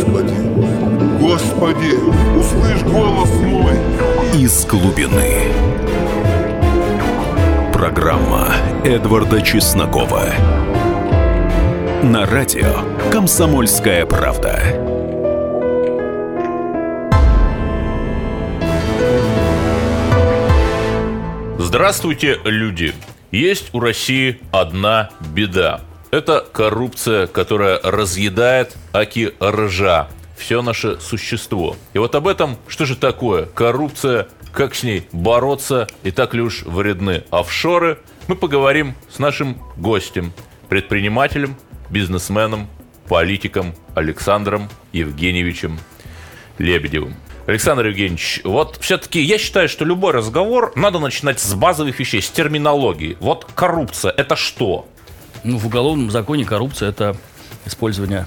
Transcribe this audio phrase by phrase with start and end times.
[0.00, 0.34] Господи,
[1.20, 3.74] Господи, услышь голос мой.
[4.34, 5.52] Из глубины.
[7.74, 8.48] Программа
[8.82, 10.24] Эдварда Чеснокова.
[12.02, 12.76] На радио
[13.12, 14.58] «Комсомольская правда».
[21.58, 22.94] Здравствуйте, люди!
[23.32, 25.82] Есть у России одна беда.
[26.10, 31.76] Это коррупция, которая разъедает аки ржа все наше существо.
[31.92, 36.40] И вот об этом, что же такое коррупция, как с ней бороться и так ли
[36.40, 40.32] уж вредны офшоры, мы поговорим с нашим гостем,
[40.68, 41.56] предпринимателем,
[41.90, 42.68] бизнесменом,
[43.08, 45.78] политиком Александром Евгеньевичем
[46.58, 47.14] Лебедевым.
[47.46, 52.30] Александр Евгеньевич, вот все-таки я считаю, что любой разговор надо начинать с базовых вещей, с
[52.30, 53.16] терминологии.
[53.20, 54.86] Вот коррупция– это что?
[55.42, 57.16] Ну, в уголовном законе коррупция– это
[57.64, 58.26] использование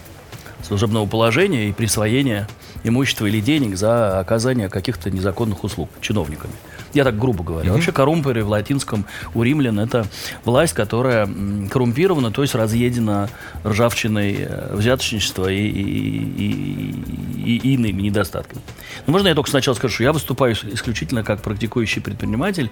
[0.64, 2.48] служебного положения и присвоение
[2.84, 6.54] имущества или денег за оказание каких-то незаконных услуг чиновниками.
[6.94, 7.70] Я так грубо говорю.
[7.70, 7.74] Mm-hmm.
[7.74, 10.06] Вообще коррумперы в латинском у римлян это
[10.46, 11.28] власть, которая
[11.70, 13.30] коррумпирована, то есть разъедена
[13.66, 16.94] ржавчиной э, взяточничества и, и,
[17.38, 18.62] и, и иными недостатками.
[19.08, 22.70] Но можно я только сначала скажу, что я выступаю исключительно как практикующий предприниматель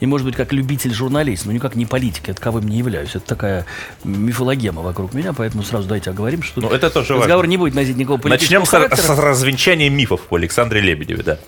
[0.00, 3.10] и, может быть, как любитель-журналист, но никак не политик, это кого не являюсь.
[3.10, 3.66] Это такая
[4.04, 7.50] мифологема вокруг меня, поэтому сразу давайте оговорим, что ну, это тоже разговор важно.
[7.50, 9.14] не будет носить никакого политического Начнем характера.
[9.14, 11.38] с, с развенчания мифов по Александре Лебедеве, да.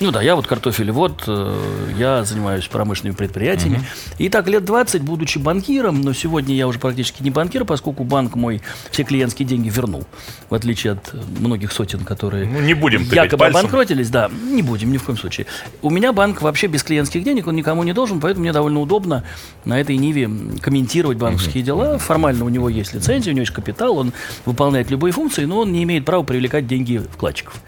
[0.00, 3.76] Ну да, я вот картофелевод, э, я занимаюсь промышленными предприятиями.
[3.76, 3.84] Угу.
[4.16, 8.34] И так лет 20, будучи банкиром, но сегодня я уже практически не банкир, поскольку банк
[8.34, 10.04] мой все клиентские деньги вернул.
[10.48, 14.08] В отличие от многих сотен, которые ну, не будем якобы обанкротились.
[14.08, 15.46] Да, не будем ни в коем случае.
[15.82, 19.24] У меня банк вообще без клиентских денег, он никому не должен, поэтому мне довольно удобно
[19.66, 20.30] на этой ниве
[20.62, 21.66] комментировать банковские угу.
[21.66, 21.98] дела.
[21.98, 24.14] Формально у него есть лицензия, у него есть капитал, он
[24.46, 27.60] выполняет любые функции, но он не имеет права привлекать деньги вкладчиков.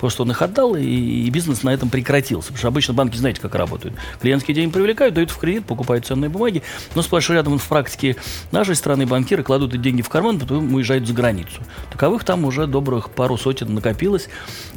[0.00, 2.48] Просто он их отдал, и, и бизнес на этом прекратился.
[2.48, 3.94] Потому что обычно банки, знаете, как работают.
[4.20, 6.62] Клиентские деньги привлекают, дают в кредит, покупают ценные бумаги,
[6.94, 8.16] но сплошь рядом в практике
[8.50, 11.62] нашей страны банкиры кладут эти деньги в карман, потом уезжают за границу.
[11.92, 14.28] Таковых там уже добрых пару сотен накопилось,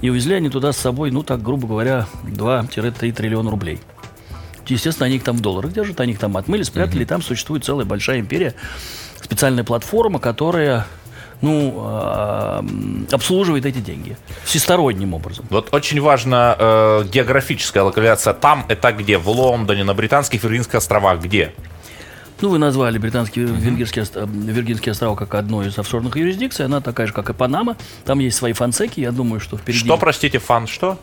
[0.02, 3.80] и увезли они туда с собой, ну так, грубо говоря, 2-3 триллиона рублей.
[4.68, 7.64] Естественно, они их там в долларах держат, они их там отмыли, спрятали, и там существует
[7.64, 8.56] целая большая империя,
[9.22, 10.86] специальная платформа, которая
[11.44, 12.62] ну, э,
[13.12, 14.16] обслуживает эти деньги
[14.46, 15.46] всесторонним образом.
[15.50, 18.34] Вот очень важна э, географическая локализация.
[18.34, 19.18] Там это где?
[19.18, 21.54] В Лондоне, на Британских Виргинских островах, где?
[22.40, 23.60] Ну, вы назвали британские uh-huh.
[23.60, 26.66] венгерские, Виргинские острова как одной из офшорных юрисдикций.
[26.66, 27.76] Она такая же, как и Панама.
[28.06, 29.02] Там есть свои Фонсеки.
[29.02, 29.80] Я думаю, что впереди...
[29.80, 30.98] Что, простите, фан что?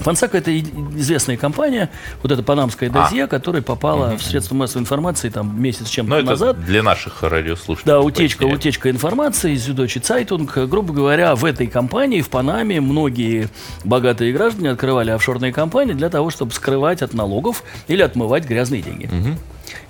[0.00, 1.90] Фонсека это известная компания,
[2.22, 3.26] вот эта панамская дозье, а.
[3.26, 4.16] которая попала угу.
[4.18, 6.64] в средства массовой информации там месяц чем-то назад.
[6.64, 7.92] Для наших радиослушателей.
[7.92, 10.56] Да, утечка, утечка информации из Süddeutsche Zeitung.
[10.56, 13.48] Грубо говоря, в этой компании, в Панаме, многие
[13.84, 19.06] богатые граждане открывали офшорные компании для того, чтобы скрывать от налогов или отмывать грязные деньги.
[19.06, 19.38] Угу.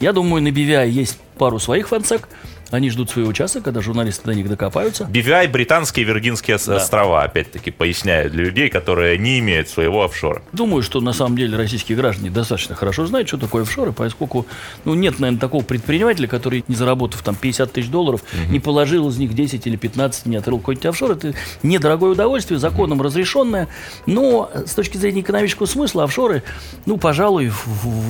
[0.00, 2.29] Я думаю, на BVI есть пару своих Фонсек.
[2.71, 5.04] Они ждут своего часа, когда журналисты до них докопаются.
[5.04, 6.77] BVI– британские Виргинские да.
[6.77, 10.43] острова, опять-таки, поясняю для людей, которые не имеют своего офшора.
[10.53, 14.47] Думаю, что на самом деле российские граждане достаточно хорошо знают, что такое офшоры, поскольку
[14.84, 18.53] ну, нет, наверное, такого предпринимателя, который, не заработав там 50 тысяч долларов, угу.
[18.53, 21.12] не положил из них 10 или 15, не открыл какой-нибудь офшор.
[21.12, 23.04] Это недорогое удовольствие, законом угу.
[23.04, 23.69] разрешенное,
[24.06, 26.43] но с точки зрения экономического смысла офшоры,
[26.84, 27.53] ну, пожалуй,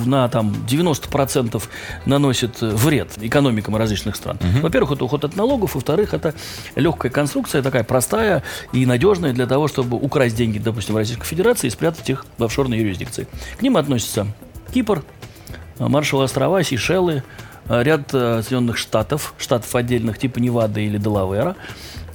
[0.05, 1.61] на там 90%
[2.05, 4.39] наносят вред экономикам различных стран.
[4.55, 4.61] Угу.
[4.61, 6.33] Во-первых, это уход от налогов, во-вторых, это
[6.75, 11.67] легкая конструкция, такая простая и надежная для того, чтобы украсть деньги, допустим, в Российской Федерации
[11.67, 13.27] и спрятать их в офшорной юрисдикции.
[13.57, 14.27] К ним относятся
[14.73, 15.03] Кипр,
[15.79, 17.23] Маршалловы острова, Сейшелы,
[17.69, 21.55] ряд э, Соединенных Штатов, штатов отдельных типа Невады или Делавера.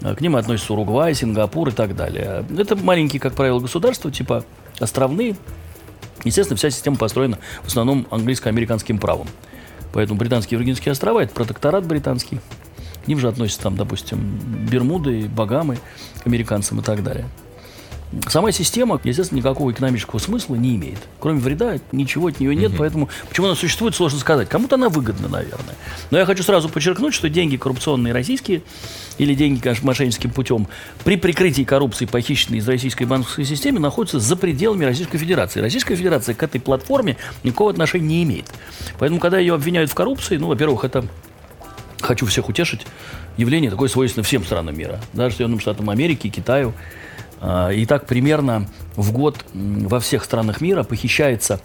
[0.00, 2.44] К ним относятся Уругвай, Сингапур и так далее.
[2.58, 4.44] Это маленькие, как правило, государства, типа
[4.80, 5.36] островные.
[6.24, 9.28] Естественно, вся система построена в основном английско-американским правом.
[9.92, 12.40] Поэтому британские Виргинские острова– это протекторат британский.
[13.04, 14.38] К ним же относятся, там, допустим,
[14.70, 15.78] Бермуды, Багамы,
[16.24, 17.26] американцам и так далее.
[18.28, 20.98] Сама система, естественно, никакого экономического смысла не имеет.
[21.18, 22.78] Кроме вреда, ничего от нее нет, угу.
[22.78, 24.48] поэтому почему она существует, сложно сказать.
[24.50, 25.74] Кому-то она выгодна, наверное.
[26.10, 28.62] Но я хочу сразу подчеркнуть, что деньги коррупционные российские
[29.16, 30.68] или деньги, конечно, мошенническим путем
[31.04, 35.60] при прикрытии коррупции, похищенные из российской банковской системы, находятся за пределами Российской Федерации.
[35.60, 38.46] Российская Федерация к этой платформе никакого отношения не имеет.
[38.98, 41.04] Поэтому, когда ее обвиняют в коррупции, ну, во-первых, это
[42.00, 42.86] хочу всех утешить,
[43.36, 46.74] явление такое свойственно всем странам мира, даже Соединенным Штатам Америки, Китаю,
[47.72, 51.60] И так примерно в год во всех странах мира похищается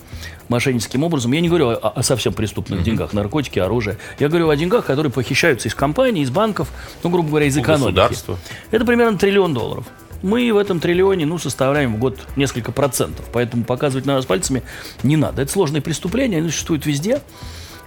[0.49, 1.31] мошенническим образом.
[1.33, 3.97] Я не говорю о, о совсем преступных деньгах, наркотики, оружие.
[4.17, 6.69] Я говорю о деньгах, которые похищаются из компаний, из банков,
[7.03, 7.95] ну, грубо говоря, из экономики.
[7.95, 8.39] государства.
[8.71, 9.85] Это примерно триллион долларов.
[10.23, 13.25] Мы в этом триллионе, ну, составляем в год несколько процентов.
[13.31, 14.63] Поэтому показывать на нас пальцами
[15.03, 15.43] не надо.
[15.43, 17.21] Это сложные преступления, они существуют везде.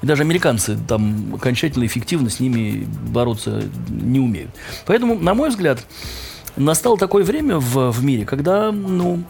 [0.00, 4.50] И даже американцы там окончательно эффективно с ними бороться не умеют.
[4.86, 5.84] Поэтому, на мой взгляд,
[6.60, 9.22] настало такое время в, в мире, когда, ну,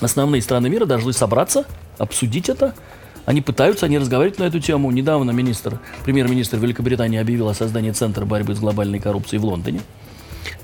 [0.00, 1.64] основные страны мира должны собраться,
[1.98, 2.74] обсудить это.
[3.26, 4.90] Они пытаются, они разговаривают на эту тему.
[4.90, 9.80] Недавно министр, премьер-министр Великобритании объявил о создании Центра борьбы с глобальной коррупцией в Лондоне.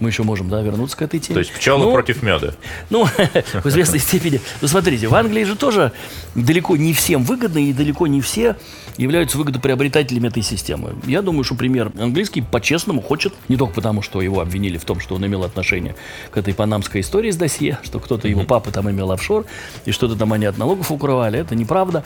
[0.00, 1.34] Мы еще можем, да, вернуться к этой теме.
[1.34, 2.54] То есть пчелы Ну, против меда.
[2.90, 3.04] ну,
[3.62, 4.40] в известной степени.
[4.60, 5.92] Ну, смотрите, в Англии же тоже
[6.34, 8.56] далеко не всем выгодно, и далеко не все
[8.96, 10.94] являются выгодоприобретателями этой системы.
[11.06, 15.00] Я думаю, что пример английский по-честному хочет, не только потому, что его обвинили в том,
[15.00, 15.94] что он имел отношение
[16.30, 19.46] к этой панамской истории с досье, что кто-то, его папа там имел офшор,
[19.84, 22.04] и что-то там они от налогов укрывали, это неправда.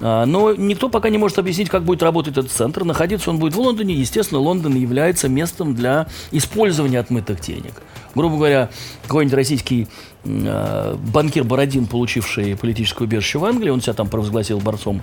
[0.00, 2.84] А, Но никто пока не может объяснить, как будет работать этот центр.
[2.84, 3.94] Находиться он будет в Лондоне.
[3.94, 7.72] Естественно, Лондон является местом для использования отмытых денег.
[8.14, 8.70] Грубо говоря,
[9.02, 9.88] какой-нибудь российский
[10.24, 15.02] э, банкир Бородин, получивший политическое убежище в Англии, он себя там провозгласил борцом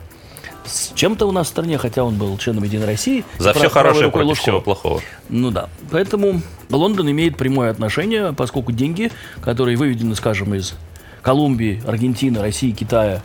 [0.66, 3.26] с чем-то у нас в стране, хотя он был членом Единой России.
[3.38, 4.44] За все хорошее против Лужкова.
[4.44, 5.02] всего плохого.
[5.30, 5.70] Ну да.
[5.90, 10.76] Поэтому Лондон имеет прямое отношение, поскольку деньги, которые выведены, скажем, из
[11.22, 13.22] Колумбии, Аргентины, России, Китая,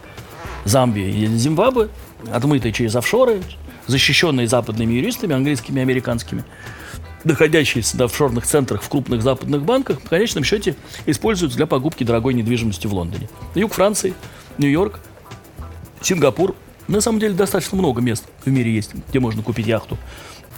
[0.64, 1.88] Замбии и Зимбабве,
[2.32, 3.42] отмытые через офшоры,
[3.86, 6.44] защищенные западными юристами, английскими и американскими,
[7.24, 10.76] находящиеся в офшорных центрах в крупных западных банках, в конечном счете
[11.06, 13.28] используются для покупки дорогой недвижимости в Лондоне.
[13.54, 14.14] Юг Франции,
[14.58, 15.00] Нью-Йорк,
[16.00, 16.54] Сингапур.
[16.88, 19.98] На самом деле достаточно много мест в мире есть, где можно купить яхту.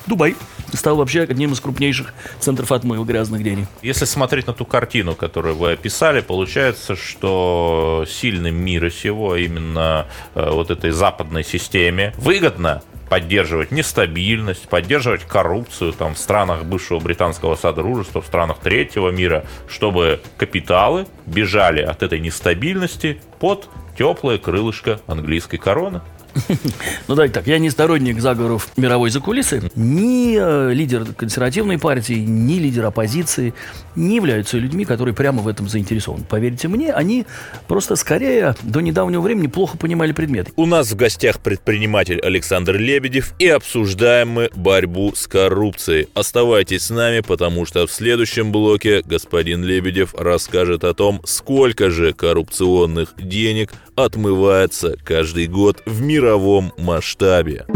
[0.06, 0.37] Дубай
[0.72, 3.66] стал вообще одним из крупнейших центров отмыва грязных денег.
[3.82, 10.06] Если смотреть на ту картину, которую вы описали, получается, что сильным мира сего, а именно
[10.34, 17.56] э, вот этой западной системе, выгодно поддерживать нестабильность, поддерживать коррупцию там, в странах бывшего британского
[17.56, 25.58] содружества, в странах третьего мира, чтобы капиталы бежали от этой нестабильности под теплое крылышко английской
[25.58, 26.00] короны.
[27.08, 29.70] Ну давайте так, я не сторонник заговоров мировой закулисы.
[29.75, 33.55] Ни э, лидер консервативной партии, ни лидер оппозиции
[33.96, 36.25] не являются людьми, которые прямо в этом заинтересованы.
[36.29, 37.26] Поверьте мне, они
[37.67, 40.49] просто скорее до недавнего времени плохо понимали предмет.
[40.56, 46.08] У нас в гостях предприниматель Александр Лебедев и обсуждаем мы борьбу с коррупцией.
[46.14, 52.12] Оставайтесь с нами, потому что в следующем блоке господин Лебедев расскажет о том, сколько же
[52.12, 53.73] коррупционных денег
[54.04, 57.66] отмывается каждый год в мировом масштабе.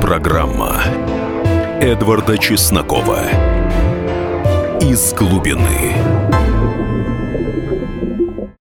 [0.00, 0.82] Программа
[1.80, 3.20] Эдварда Чеснокова
[4.80, 5.92] «Из глубины».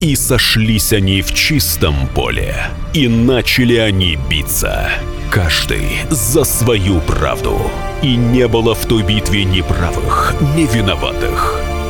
[0.00, 2.56] И сошлись они в чистом поле,
[2.93, 4.91] и начали они биться,
[5.31, 7.58] каждый за свою правду.
[8.02, 11.74] И не было в той битве ни правых, ни виноватых.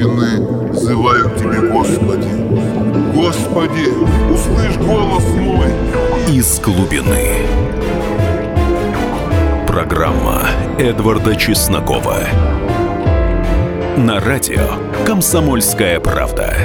[0.00, 2.28] Из глубины взываю к Тебе, Господи.
[3.14, 3.90] Господи,
[4.32, 5.66] услышь голос мой.
[6.26, 7.34] Из глубины.
[9.66, 12.20] Программа Эдварда Чеснокова.
[13.98, 16.56] На радио «Комсомольская правда».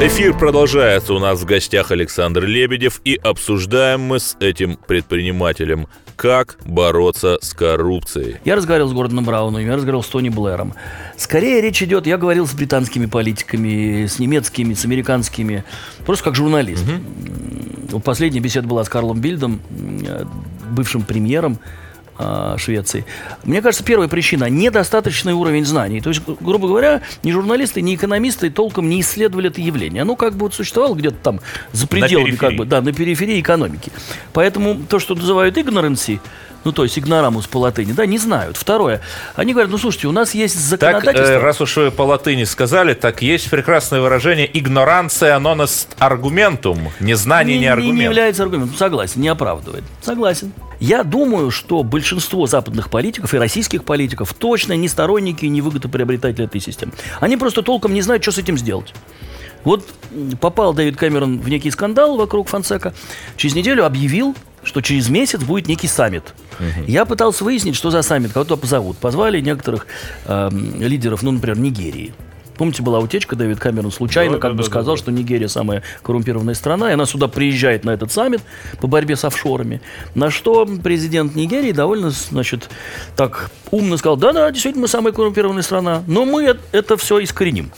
[0.00, 1.14] Эфир продолжается.
[1.14, 3.00] У нас в гостях Александр Лебедев.
[3.04, 8.36] И обсуждаем мы с этим предпринимателем, как бороться с коррупцией.
[8.44, 10.74] Я разговаривал с Гордоном Брауном, я разговаривал с Тони Блэром.
[11.16, 15.64] Скорее речь идет, я говорил с британскими политиками, с немецкими, с американскими,
[16.06, 16.84] просто как журналист.
[16.88, 20.28] М, Последняя беседа была с Карлом Бильдом, м,
[20.70, 21.58] бывшим премьером
[22.18, 23.04] а, Швеции.
[23.44, 26.00] Мне кажется, первая причина– недостаточный уровень знаний.
[26.00, 30.02] То есть, гру- грубо говоря, ни журналисты, ни экономисты толком не исследовали это явление.
[30.02, 31.40] Оно как бы вот существовало где-то там
[31.72, 33.90] за пределами, как бы, да, на периферии экономики.
[34.32, 36.20] Поэтому то, что называют ignorancy,
[36.64, 38.56] ну, то есть игнорамус по латыни, да, не знают.
[38.56, 39.00] Второе,
[39.34, 41.32] они говорят, ну, слушайте, у нас есть Так, законодательство.
[41.34, 46.90] э, раз уж вы по латыни сказали, так есть прекрасное выражение «игноранция est argumentum».
[47.00, 47.98] Незнание не, аргумент.
[47.98, 48.76] не является аргументом.
[48.76, 49.84] Согласен, не оправдывает.
[50.02, 50.52] Согласен.
[50.80, 56.44] Я думаю, что большинство западных политиков и российских политиков точно не сторонники и не выгодоприобретатели
[56.44, 56.92] этой системы.
[57.20, 58.92] Они просто толком не знают, что с этим сделать.
[59.64, 59.88] Вот
[60.40, 62.92] попал Дэвид Кэмерон в некий скандал вокруг Фонсека.
[63.36, 66.34] Через неделю объявил, что через месяц будет некий саммит.
[66.86, 68.98] Я пытался выяснить, что за саммит, кого туда позовут.
[68.98, 69.86] Позвали некоторых
[70.26, 72.14] эм, лидеров, ну, например, Нигерии.
[72.56, 75.02] Помните, была утечка, Дэвид Камерон случайно Да, как да, бы да, сказал, да, да.
[75.02, 78.42] что Нигерия самая коррумпированная страна, и она сюда приезжает на этот саммит
[78.80, 79.80] по борьбе с офшорами.
[80.14, 82.70] На что президент Нигерии довольно, значит,
[83.16, 87.72] так умно сказал, да-да, действительно, мы самая коррумпированная страна, но мы это все искореним.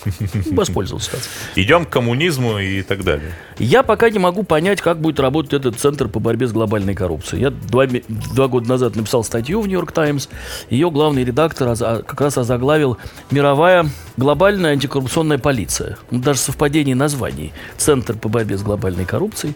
[0.51, 1.13] Воспользовался.
[1.55, 3.33] Идем к коммунизму и так далее.
[3.59, 7.43] Я пока не могу понять, как будет работать этот центр по борьбе с глобальной коррупцией.
[7.43, 7.87] Я два,
[8.35, 10.29] два года назад написал статью в Нью-Йорк Таймс.
[10.69, 12.99] Ее главный редактор оза- как раз озаглавил
[13.31, 15.99] «Мировая глобальная антикоррупционная полиция».
[16.11, 17.53] Ну, даже совпадение названий.
[17.77, 19.55] Центр по борьбе с глобальной коррупцией.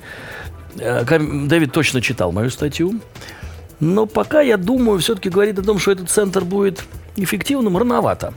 [0.79, 3.00] Э, Дэвид точно читал мою статью.
[3.81, 6.85] Но пока, я думаю, все-таки говорит о том, что этот центр будет
[7.17, 8.35] эффективным, рановато.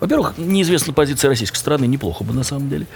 [0.00, 2.86] Во-первых, неизвестна позиция российской стороны, неплохо бы на самом деле.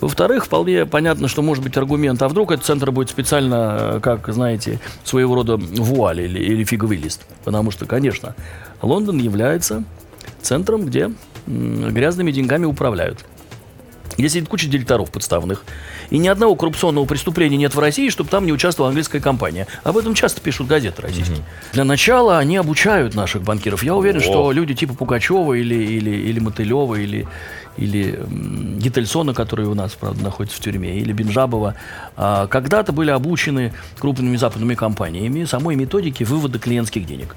[0.00, 4.28] Во-вторых, вполне понятно, что может быть аргумент, а вдруг этот центр будет специально, э, как,
[4.32, 7.26] знаете, своего рода вуаль или, или фиговый лист.
[7.44, 8.34] Потому что, конечно,
[8.82, 9.84] Лондон является
[10.42, 11.10] центром, где
[11.48, 13.24] грязными деньгами управляют.
[14.18, 15.64] Здесь сидит куча директоров подставных.
[16.10, 19.68] И ни одного коррупционного преступления нет в России, чтобы там не участвовала английская компания.
[19.84, 21.38] Об этом часто пишут газеты российские.
[21.72, 23.84] Для начала они обучают наших банкиров.
[23.84, 24.22] Я уверен, О.
[24.22, 27.28] что люди типа Пугачева или, или, или Мотылева, или,
[27.76, 28.18] или
[28.78, 31.76] Гительсона, который у нас, правда, находится в тюрьме, или Бенжабова,
[32.16, 37.36] а, когда-то были обучены крупными западными компаниями самой методике вывода клиентских денег.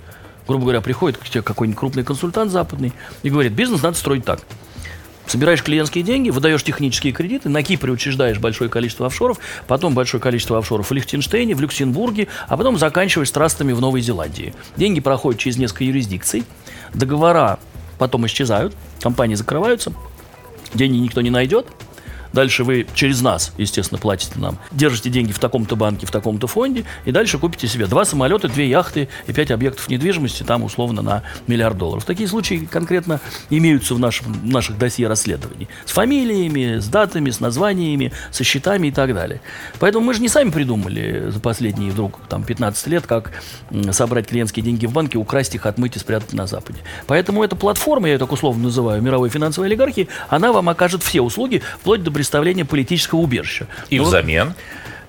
[0.52, 2.92] Грубо говоря, приходит к тебе какой-нибудь крупный консультант западный
[3.24, 4.42] и говорит, бизнес надо строить так.
[5.26, 10.58] Собираешь клиентские деньги, выдаешь технические кредиты, на Кипре учреждаешь большое количество офшоров, потом большое количество
[10.58, 14.54] офшоров в Лихтенштейне, в Люксембурге, а потом заканчиваешь трастами в Новой Зеландии.
[14.76, 16.44] Деньги проходят через несколько юрисдикций,
[16.94, 17.58] договора
[17.98, 19.94] потом исчезают, компании закрываются,
[20.74, 21.66] деньги никто не найдет.
[22.34, 24.58] Дальше вы через нас, естественно, платите нам.
[24.72, 28.70] Держите деньги в таком-то банке, в таком-то фонде, и дальше купите себе два самолета, две
[28.70, 32.06] яхты и пять объектов недвижимости, там условно на миллиард долларов.
[32.06, 33.20] Такие случаи конкретно
[33.50, 35.68] имеются в, нашем, в наших досье расследований.
[35.86, 39.42] С фамилиями, с датами, с названиями, со счетами и так далее.
[39.80, 43.32] Поэтому мы же не сами придумали за последние вдруг там, 15 лет, как
[43.92, 46.80] собрать клиентские деньги в банке, украсть их, отмыть и спрятать на Западе.
[47.08, 51.22] Поэтому эта платформа, я ее так условно называю, мировой финансовой олигархии, она вам окажет все
[51.22, 53.66] услуги, вплоть до представления политического убежища.
[53.90, 54.54] И Ну, взамен.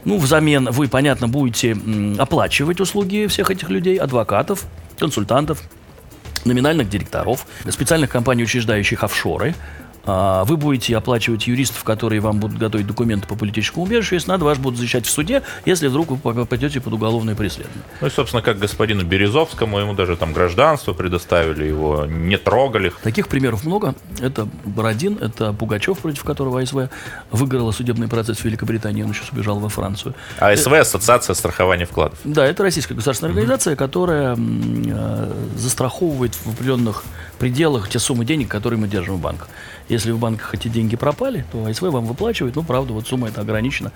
[0.07, 1.77] ну, взамен вы, понятно, будете
[2.19, 4.65] оплачивать услуги всех этих людей, адвокатов,
[4.99, 5.61] консультантов,
[6.47, 9.55] номинальных директоров, специальных компаний, учреждающих офшоры.
[10.05, 14.15] А, Вы будете оплачивать юристов, которые вам будут готовить документы по политическому убежищу.
[14.17, 17.83] Если надо, вас будут защищать в суде, если вдруг вы попадете под уголовное преследование.
[18.01, 22.93] Ну и, собственно, как господину Березовскому, ему даже там гражданство предоставили, его не трогали.
[23.03, 23.95] Таких примеров много.
[24.21, 26.89] Это Бородин, это Пугачев, против которого АСВ
[27.31, 30.15] выиграла судебный процесс в Великобритании, он сейчас убежал во Францию.
[30.39, 32.19] АСВ– Ассоциация страхования вкладов.
[32.25, 37.05] Да, это российская государственная организация, которая м, э, застраховывает в определенных
[37.39, 39.49] пределах те суммы денег, которые мы держим в банках.
[39.89, 43.41] Если в банках эти деньги пропали, то АСВ вам выплачивает, ну, правда, вот сумма эта
[43.41, 43.93] ограничена.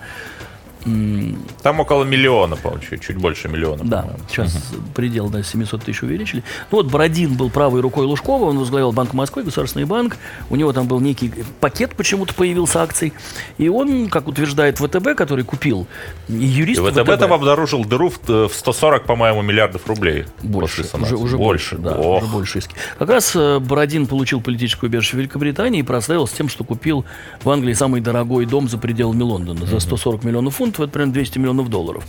[0.83, 3.83] Там около миллиона, по-моему, чуть, чуть больше миллиона.
[3.83, 4.19] Да, по-моему.
[4.29, 6.43] сейчас предел до 700 тысяч увеличили.
[6.71, 10.17] Ну вот Бородин был правой рукой Лужкова, он возглавлял Банк Москвы, государственный банк.
[10.49, 13.13] У него там был некий пакет почему-то появился акций.
[13.57, 15.87] И он, как утверждает ВТБ, который купил,
[16.27, 20.25] юрист И ВТБ там обнаружил дыру в, в 140, по-моему, миллиардов рублей.
[20.43, 21.75] Больше, уже, уже больше.
[21.75, 22.23] больше, да, Ох.
[22.23, 22.75] уже больше иски.
[22.97, 27.05] Как раз э, Бородин получил политическое убежище в Великобритании и прославился тем, что купил
[27.43, 31.37] в Англии самый дорогой дом за пределами Лондона за 140 миллионов фунтов, это примерно 200
[31.39, 32.05] миллионов долларов.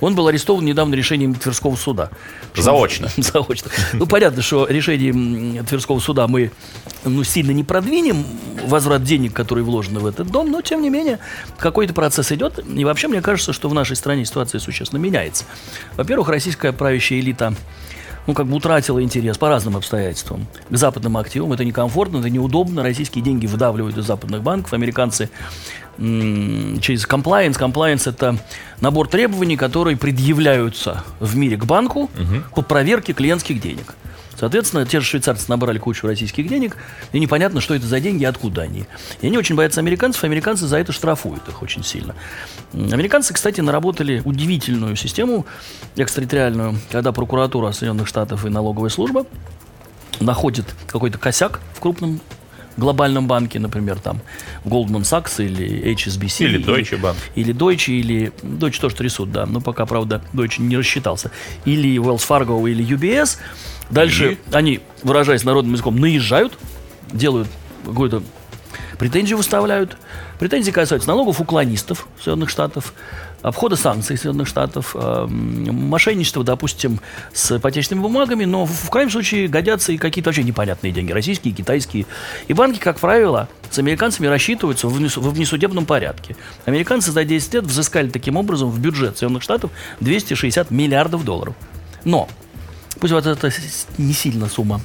[0.00, 2.10] Он был арестован недавно решением Тверского суда.
[2.56, 3.08] Заочно.
[3.16, 3.70] Заочно.
[3.92, 6.50] Ну, понятно, что решением Тверского суда мы
[7.04, 8.24] ну, сильно не продвинем
[8.64, 11.18] возврат денег, которые вложены в этот дом, но, тем не менее,
[11.58, 12.58] какой-то процесс идет.
[12.66, 15.44] И вообще, мне кажется, что в нашей стране ситуация существенно меняется.
[15.96, 17.54] Во-первых, российская правящая элита
[18.26, 21.52] ну, как бы утратила интерес по разным обстоятельствам к западным активам.
[21.52, 22.82] Это некомфортно, это неудобно.
[22.82, 24.72] Российские деньги выдавливают из западных банков.
[24.72, 25.30] Американцы
[25.98, 27.56] через комплайенс.
[27.56, 28.38] Комплайенс– это
[28.80, 32.10] набор требований, которые предъявляются в мире к банку
[32.54, 33.94] по проверке клиентских денег.
[34.42, 36.76] Соответственно, те же швейцарцы набрали кучу российских денег,
[37.12, 38.86] и непонятно, что это за деньги и откуда они.
[39.20, 42.16] И они очень боятся американцев, американцы за это штрафуют их очень сильно.
[42.72, 45.46] Американцы, кстати, наработали удивительную систему
[45.94, 49.26] экстерриториальную, когда прокуратура Соединенных Штатов и налоговая служба
[50.18, 52.20] находит какой-то косяк в крупном
[52.76, 54.20] глобальном банке, например, там
[54.64, 56.44] Goldman Sachs или HSBC.
[56.44, 57.14] Или Deutsche Bank.
[57.36, 61.30] Или Deutsche, или Deutsche тоже трясут, да, но пока, правда, Deutsche не рассчитался.
[61.64, 63.38] Или Wells Fargo, или UBS.
[63.92, 64.38] Дальше И?
[64.54, 66.58] они, выражаясь народным языком, наезжают,
[67.12, 67.48] делают
[67.84, 68.22] какую-то
[68.98, 69.96] претензию выставляют.
[70.38, 72.94] Претензии касаются налогов уклонистов Соединенных Штатов,
[73.42, 77.00] обхода санкций Соединенных Штатов, эм, мошенничества, допустим,
[77.32, 81.52] с ипотечными бумагами, но в, в крайнем случае годятся и какие-то вообще непонятные деньги, российские,
[81.52, 82.06] китайские.
[82.48, 86.36] И банки, как правило, с американцами рассчитываются в внес- в внесудебном порядке.
[86.64, 89.70] Американцы за 10 лет взыскали таким образом в бюджет Соединенных Штатов
[90.00, 91.54] 260 миллиардов долларов.
[92.04, 92.28] Но,
[93.00, 93.50] пусть вот это
[93.98, 94.80] не сильно сумма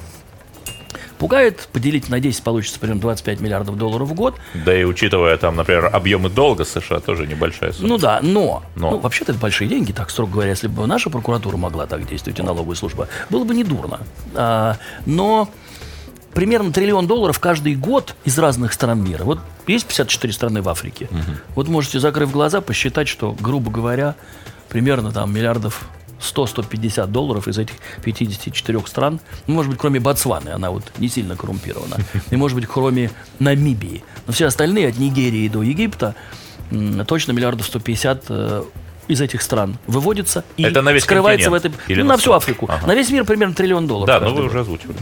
[1.18, 4.36] пугает, поделить на 10 получится примерно 25 миллиардов долларов в год.
[4.54, 7.90] Да и учитывая там, например, объемы долга США, тоже небольшая сумма.
[7.90, 8.92] Ну да, но, Но.
[8.92, 12.40] ну, вообще-то это большие деньги, так строго говоря, если бы наша прокуратура могла так действовать
[12.40, 14.00] и налоговая служба, было бы не дурно.
[14.36, 15.50] А, но
[16.34, 19.24] примерно триллион долларов каждый год из разных стран мира.
[19.24, 21.10] Вот есть 54 страны в Африке.
[21.56, 24.16] Вот можете, закрыв глаза, посчитать, что, грубо говоря,
[24.70, 30.71] примерно там миллиардов 100-150 долларов из этих 54 стран, ну, может быть, кроме Ботсваны, она
[30.71, 31.97] вот не сильно коррумпирована,
[32.29, 34.03] и, может быть, кроме Намибии.
[34.25, 36.15] Но все остальные, от Нигерии до Египта,
[37.07, 38.63] точно миллиардов 150 э,
[39.07, 41.71] из этих стран выводится и Это на весь скрывается в этой...
[41.88, 42.33] Или ну, на на всю?
[42.33, 42.65] Африку.
[42.69, 42.88] Ага.
[42.88, 44.07] На весь мир примерно триллион долларов.
[44.07, 44.51] да, ну каждый вы год.
[44.51, 44.97] уже озвучивали.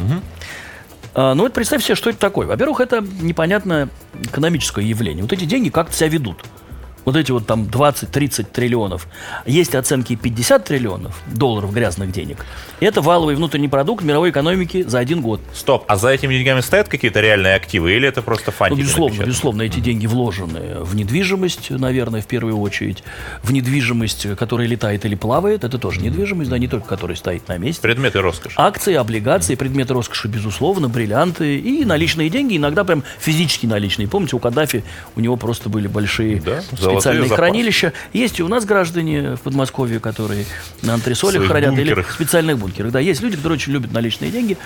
[1.16, 2.46] А, ну вот представь себе, что это такое.
[2.46, 3.90] Во-первых, это непонятное
[4.22, 5.24] экономическое явление.
[5.24, 6.44] Вот эти деньги как-то себя ведут.
[7.06, 9.08] Вот эти вот там 20-30 триллионов.
[9.46, 12.46] Есть оценки 50 триллионов долларов грязных денег.
[12.80, 15.40] Это валовый внутренний продукт мировой экономики за один год.
[15.54, 18.80] Стоп, а за этими деньгами стоят какие-то реальные активы или это просто Ну, фантики?
[18.82, 19.30] безусловно, напечатаны?
[19.30, 23.04] безусловно, эти деньги вложены в недвижимость, наверное, в первую очередь.
[23.44, 25.64] В недвижимость, которая летает или плавает.
[25.64, 27.82] Это тоже недвижимость, да, не только которая стоит на месте.
[27.82, 28.56] Предметы роскоши.
[28.58, 34.08] Акции, облигации, предметы роскоши, безусловно, бриллианты и наличные деньги, иногда прям физически наличные.
[34.08, 34.84] Помните, у Каддафи
[35.16, 36.64] у него просто были большие Да,
[37.02, 37.36] специальные запасы.
[37.42, 37.94] хранилища.
[38.14, 40.46] Есть и у нас граждане в Подмосковье, которые
[40.82, 41.98] на антресолях своих хранят бункерах.
[41.98, 42.92] или в специальных бункерах.
[42.92, 44.58] Да, есть люди, которые очень любят наличные деньги.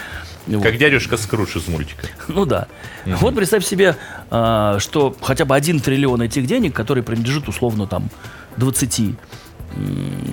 [0.48, 0.64] Вот.
[0.64, 2.08] Как дядюшка Скрудж из мультика.
[2.28, 2.68] Ну да.
[3.06, 3.96] Вот представь себе,
[4.32, 8.10] а, что хотя бы один триллион этих денег, который принадлежит условно там
[8.58, 9.16] 20 м,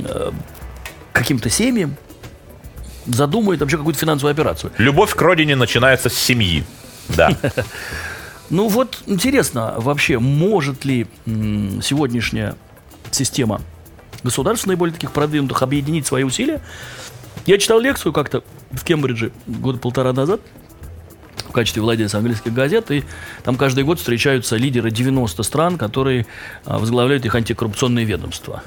[0.09, 0.31] э,
[1.13, 1.97] каким-то семьям,
[3.07, 4.73] задумает вообще какую-то финансовую операцию.
[4.79, 6.65] Любовь к родине начинается с семьи.
[7.09, 7.31] Да.
[8.51, 12.55] Ну вот интересно, вообще может ли сегодняшняя
[13.11, 13.61] система
[14.23, 16.61] государств наиболее таких продвинутых объединить свои усилия?
[17.45, 20.41] Я читал лекцию как-то в Кембридже года полтора назад
[21.49, 23.05] в качестве владельца английских газет, и
[23.45, 26.27] там каждый год встречаются лидеры 90 стран, которые
[26.65, 28.63] а, возглавляют их антикоррупционные ведомства.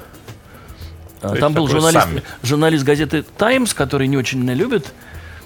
[1.20, 2.24] А, есть Там был журналист, саммит.
[2.42, 4.92] журналист газеты «Таймс», который не очень меня любит,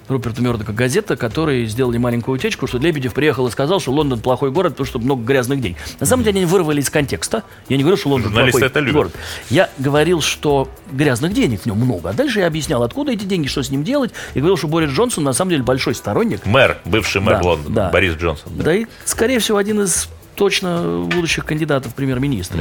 [0.08, 4.50] Руперта Мердока газета, которые сделали маленькую утечку, что Лебедев приехал и сказал, что Лондон плохой
[4.50, 5.78] город, потому что много грязных денег.
[5.98, 7.42] На самом деле они вырвали из контекста.
[7.68, 8.94] Я не говорю, что Лондон Журналисты плохой это любят.
[8.94, 9.12] город.
[9.50, 12.10] Я говорил, что грязных денег в нем много.
[12.10, 14.12] А дальше я объяснял, откуда эти деньги, что с ним делать.
[14.34, 16.44] И говорил, что Борис Джонсон на самом деле большой сторонник.
[16.44, 17.90] Мэр, бывший мэр Да, Лондона, да.
[17.90, 18.52] Борис Джонсон.
[18.56, 18.64] да.
[18.64, 22.60] Да и, скорее всего, один из точно будущих кандидатов в премьер-министры.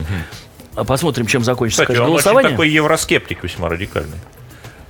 [0.75, 2.51] А Посмотрим, чем закончится Кстати, конечно, он очень голосование.
[2.51, 4.17] такой евроскептик весьма радикальный.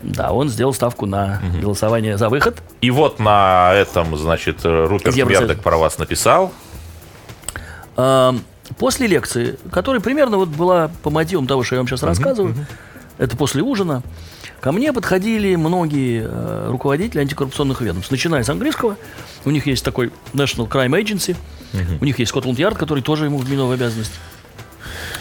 [0.03, 2.61] Да, он сделал ставку на голосование за выход.
[2.81, 5.47] И вот на этом, значит, Руперт Евросоюз.
[5.49, 6.51] Мердок про вас написал.
[8.77, 12.55] После лекции, которая примерно вот была по мотивам того, что я вам сейчас рассказываю,
[13.17, 14.01] это после ужина,
[14.61, 18.95] ко мне подходили многие э, руководители антикоррупционных ведомств, начиная с английского.
[19.45, 21.35] У них есть такой National Crime Agency,
[22.01, 24.13] у них есть Scotland Yard, который тоже ему вменил в обязанность.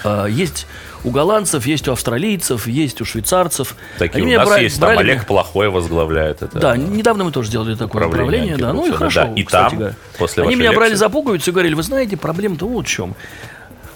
[0.05, 0.67] А, Есть
[1.05, 3.77] у голландцев, есть у австралийцев, есть у швейцарцев.
[3.99, 6.59] Такие Они у нас бра- есть, там брали- Олег Плохой возглавляет это.
[6.59, 9.25] Да, недавно мы тоже сделали такое Управление да, ну и хорошо.
[9.25, 9.33] да.
[9.35, 9.95] И кстати там, говоря.
[10.19, 11.01] после Они меня брали лекции?
[11.01, 13.15] за пуговицу и говорили, вы знаете, проблема-то вот в чем.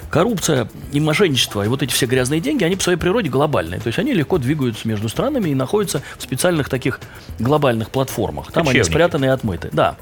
[0.09, 3.79] Коррупция и мошенничество, и вот эти все грязные деньги, они по своей природе глобальные.
[3.79, 6.99] То есть они легко двигаются между странами и находятся в специальных таких
[7.39, 8.51] глобальных платформах.
[8.51, 8.89] Там они Кочевники.
[8.89, 9.69] спрятаны и отмыты.
[9.73, 9.97] Да.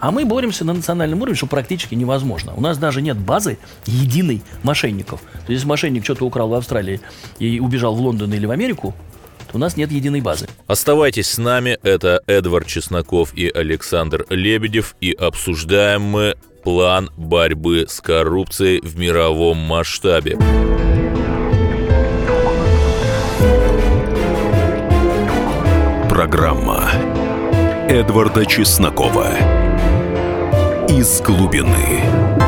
[0.00, 2.52] А мы боремся на национальном уровне, что практически невозможно.
[2.54, 5.20] У нас даже нет базы единой мошенников.
[5.20, 7.00] То есть, если мошенник что-то украл в Австралии
[7.38, 8.94] и убежал в Лондон или в Америку,
[9.52, 10.48] у нас нет единой базы.
[10.66, 18.00] Оставайтесь с нами, это Эдвард Чесноков и Александр Лебедев, и обсуждаем мы план борьбы с
[18.00, 20.36] коррупцией в мировом масштабе.
[26.10, 26.90] Программа
[27.88, 29.28] Эдварда Чеснокова
[30.88, 32.47] «Из глубины».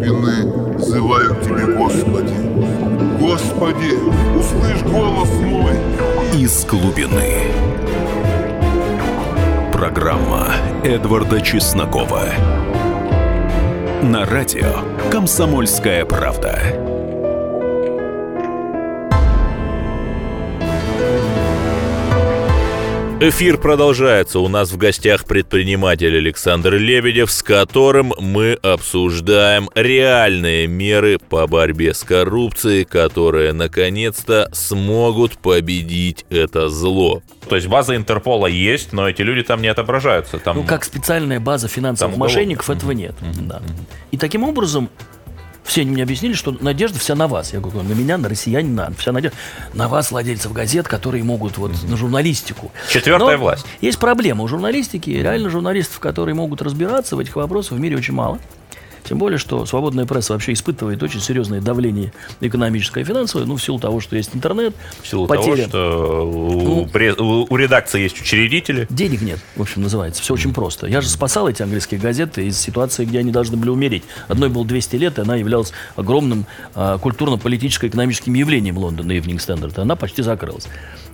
[0.00, 2.34] Глубины взываю к Тебе, Господи.
[3.20, 3.94] Господи,
[4.38, 5.72] услышь голос мой.
[6.34, 7.52] «Из глубины».
[9.72, 10.48] Программа
[10.84, 12.24] Эдварда Чеснокова.
[14.02, 14.78] На радио
[15.10, 16.89] «Комсомольская правда».
[23.22, 24.40] Эфир продолжается.
[24.40, 31.92] У нас в гостях предприниматель Александр Лебедев, с которым мы обсуждаем реальные меры по борьбе
[31.92, 37.22] с коррупцией, которые наконец-то смогут победить это зло.
[37.46, 40.38] То есть база Интерпола есть, но эти люди там не отображаются.
[40.38, 40.56] Там...
[40.56, 43.14] Ну, как специальная база финансовых Там мошенников, этого нет.
[43.42, 43.60] Да.
[44.12, 44.88] И таким образом
[45.70, 47.52] все они мне объяснили, что надежда вся на вас.
[47.52, 49.36] Я говорю, на меня, на россиян, на вся надежда
[49.72, 52.72] на вас, владельцев газет, которые могут вот на журналистику.
[52.88, 53.64] Четвертая Но власть.
[53.80, 55.10] Есть проблема у журналистики.
[55.10, 58.40] Реально журналистов, которые могут разбираться в этих вопросах, в мире очень мало.
[59.04, 63.62] Тем более, что свободная пресса вообще испытывает очень серьезное давление экономическое и финансовое, ну, в
[63.62, 65.66] силу того, что есть интернет, В силу потеря.
[65.66, 66.84] того, что у, Ну.
[66.92, 68.86] пре- у- редакции есть учредители.
[68.90, 70.22] Денег нет, в общем, называется.
[70.22, 70.86] Все очень просто.
[70.86, 74.04] Я же спасал эти английские газеты из ситуации, где они должны были умереть.
[74.28, 79.78] Одной было 200 лет, и она являлась огромным а, культурно-политическо-экономическим явлением Лондона, Evening Standard.
[79.80, 80.66] Она почти закрылась.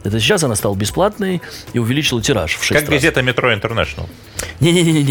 [0.05, 2.90] Это сейчас она стала бесплатной и увеличила тираж в 6 Как раз.
[2.90, 4.09] газета Метро Интернешнл.
[4.61, 5.03] Не-не-не,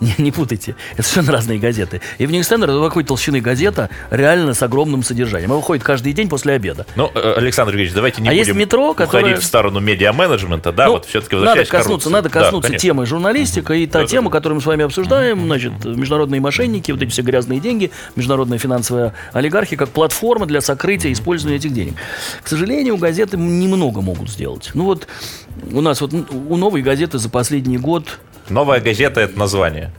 [0.00, 0.76] не, не путайте.
[0.92, 2.00] Это совершенно разные газеты.
[2.18, 5.50] Evening Standard это такой толщины газета, реально с огромным содержанием.
[5.50, 6.86] Она выходит каждый день после обеда.
[6.96, 10.72] Ну, э, Александр Ильич, давайте не А есть будем метро, которое- уходить в сторону медиа-менеджмента,
[10.72, 12.88] да, Ну, вот все-таки надо коснуться, надо Да, коснуться конечно.
[12.88, 14.10] темы журналистика и та Да-да-да.
[14.10, 18.58] тема, которую мы с вами обсуждаем, значит, международные мошенники, вот эти все грязные деньги, международная
[18.58, 21.94] финансовая олигархия как платформа для сокрытия и использования этих денег.
[22.42, 24.70] К сожалению, газеты немного могут сделать.
[24.74, 25.06] Ну вот
[25.72, 29.92] у нас вот у новой газеты за последний год Новая газета это название.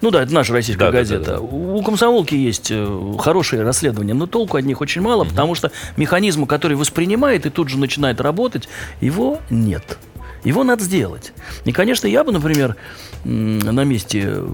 [0.00, 1.24] Ну да, это наша российская Да, да, газета.
[1.24, 1.40] да, да.
[1.40, 6.46] У комсомолки есть э, хорошие расследования, но толку от них очень мало, потому что механизма,
[6.46, 8.68] который воспринимает и тут же начинает работать,
[9.00, 9.98] его нет.
[10.44, 11.32] Его надо сделать.
[11.64, 12.76] И, конечно, я бы, например,
[13.24, 14.48] на месте э,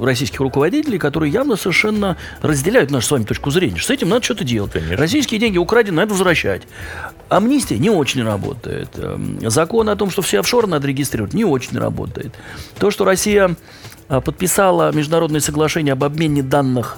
[0.00, 4.24] российских руководителей, которые явно совершенно разделяют нашу с вами точку зрения, что с этим надо
[4.24, 4.72] что-то делать.
[4.72, 4.96] Конечно.
[4.96, 6.62] Российские деньги украдены, надо возвращать.
[7.28, 8.88] Амнистия не очень работает.
[8.96, 12.32] Эм, Закон о том, что все офшоры надо регистрировать, не очень работает.
[12.78, 13.54] То, что Россия
[14.08, 16.96] подписала международное соглашение об обмене данных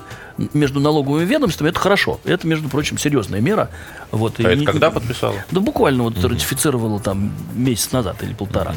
[0.55, 2.18] между налоговыми ведомствами, это хорошо.
[2.25, 3.68] Это, между прочим, серьезная мера.
[4.11, 5.35] Вот, А И это не- когда подписала?
[5.51, 8.75] да буквально вот ратифицировала там месяц назад или полтора.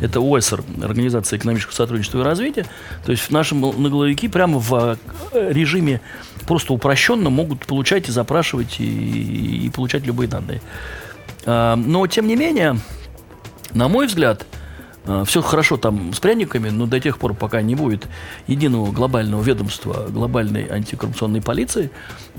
[0.00, 2.66] Это ОЭСР, Организация экономического сотрудничества и развития.
[3.04, 4.98] То есть наши налоговики прямо в
[5.32, 6.00] э, режиме
[6.46, 10.60] просто упрощенно могут получать и запрашивать и, и получать любые данные.
[11.44, 12.80] А, Но, тем не менее,
[13.74, 14.44] на мой взгляд,
[15.24, 18.06] все хорошо там с пряниками, но до тех пор, пока не будет
[18.46, 21.90] единого глобального ведомства, глобальной антикоррупционной полиции,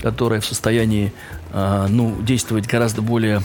[0.01, 1.13] которая в состоянии
[1.51, 3.41] а, ну, действовать гораздо более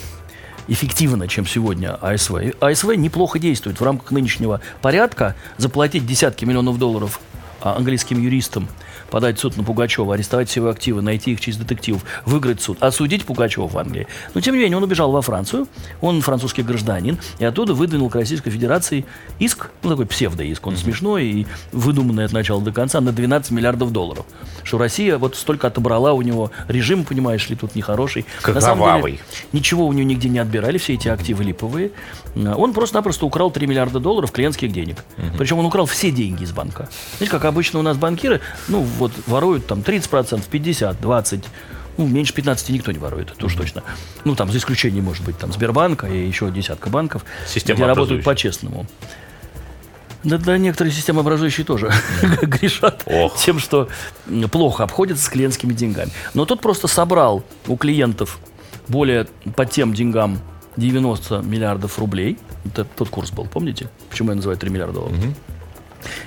[0.68, 2.34] эффективно, чем сегодня АСВ.
[2.60, 5.34] АСВ неплохо действует в рамках нынешнего порядка.
[5.56, 7.20] Заплатить десятки миллионов долларов
[7.60, 8.68] а, английским юристам,
[9.12, 12.82] подать в суд на Пугачева, арестовать все его активы, найти их через детективов, выиграть суд,
[12.82, 14.08] осудить Пугачева в Англии.
[14.32, 15.68] Но, тем не менее, он убежал во Францию,
[16.00, 19.04] он французский гражданин, и оттуда выдвинул к Российской Федерации
[19.38, 23.92] иск, ну, такой псевдоиск, он смешной и выдуманный от начала до конца, на 12 миллиардов
[23.92, 24.24] долларов.
[24.64, 28.24] Что Россия вот столько отобрала у него, режим, понимаешь ли, тут нехороший.
[28.46, 29.12] На самом Кровавый.
[29.12, 31.90] деле, ничего у него нигде не отбирали, все эти активы липовые.
[32.36, 35.04] А, Он просто-напросто украл 3 миллиарда долларов клиентских денег.
[35.38, 36.88] Причем он украл все деньги из банка.
[37.18, 41.44] Знаете, как обычно у нас банкиры, ну, вот воруют там 30%, 50%, 20%.
[41.98, 43.82] Ну, меньше 15 никто не ворует, это уж точно.
[44.24, 48.24] Ну, там, за исключением, может быть, там, Сбербанка и еще десятка банков, Система где работают
[48.24, 48.86] по-честному.
[50.24, 51.92] Да, да, некоторые системообразующие тоже
[52.42, 53.36] грешат Ох.
[53.36, 53.88] тем, что
[54.50, 56.10] плохо обходятся с клиентскими деньгами.
[56.32, 58.38] Но тот просто собрал у клиентов
[58.88, 60.38] более по тем деньгам
[60.76, 62.38] 90 миллиардов рублей.
[62.64, 63.88] Это тот курс был, помните?
[64.10, 65.16] Почему я называю 3 миллиарда долларов?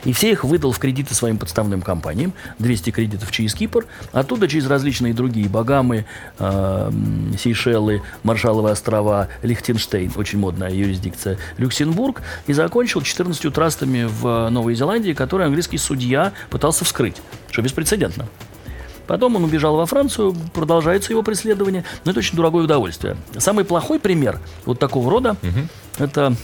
[0.03, 2.34] И все их выдал в кредиты своим подставным компаниям.
[2.60, 3.86] 200 кредитов через Кипр.
[4.12, 6.05] Оттуда через различные другие Багамы,
[6.39, 6.91] э,
[7.38, 12.21] Сейшелы, Маршалловы острова, Лихтенштейн, очень модная юрисдикция, Люксембург.
[12.47, 17.17] И закончил 14 трастами в Новой Зеландии, которые английский судья пытался вскрыть.
[17.49, 18.27] Что беспрецедентно.
[19.08, 23.18] Потом он убежал во Францию, продолжается его преследование, но это очень дорогое удовольствие.
[23.38, 25.38] Самый плохой пример вот такого рода–
[25.98, 26.36] это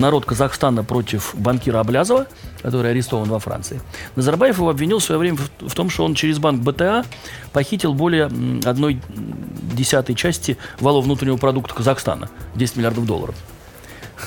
[0.00, 2.26] народ Казахстана против банкира Аблязова,
[2.62, 3.80] который арестован во Франции.
[4.16, 7.04] Назарбаев его обвинил в свое время в, том, что он через банк БТА
[7.52, 8.24] похитил более
[8.64, 9.00] одной
[9.74, 13.34] десятой части валового внутреннего продукта Казахстана– 10 миллиардов долларов.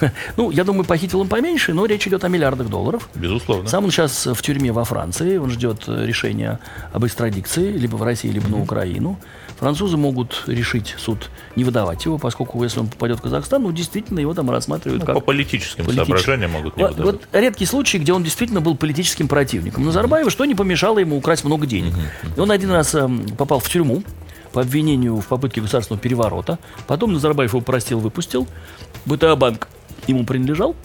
[0.38, 3.10] Ну, я думаю, похитил он поменьше, но речь идет о миллиардах долларов.
[3.16, 3.70] Безусловно.
[3.70, 6.60] Сам он сейчас в тюрьме во Франции, он ждет э, решения
[6.92, 9.20] об экстрадиции, либо в России, либо на Украину.
[9.60, 14.20] Французы могут решить суд не выдавать его, поскольку если он попадет в Казахстан, ну, действительно,
[14.20, 15.16] его там рассматривают Ну, как...
[15.16, 16.06] по политическим политически.
[16.08, 17.14] соображениям могут не Вот, выдавать.
[17.16, 19.86] вот редкий случай, где он действительно был политическим противником.
[19.86, 21.94] Назарбаева что не помешало ему украсть много денег.
[22.36, 24.04] И он один раз эм, попал в тюрьму
[24.52, 26.60] по обвинению в попытке государственного переворота.
[26.88, 28.48] Потом Назарбаев его простил, выпустил.
[29.06, 29.68] БТА банк
[30.08, 30.76] ему принадлежал.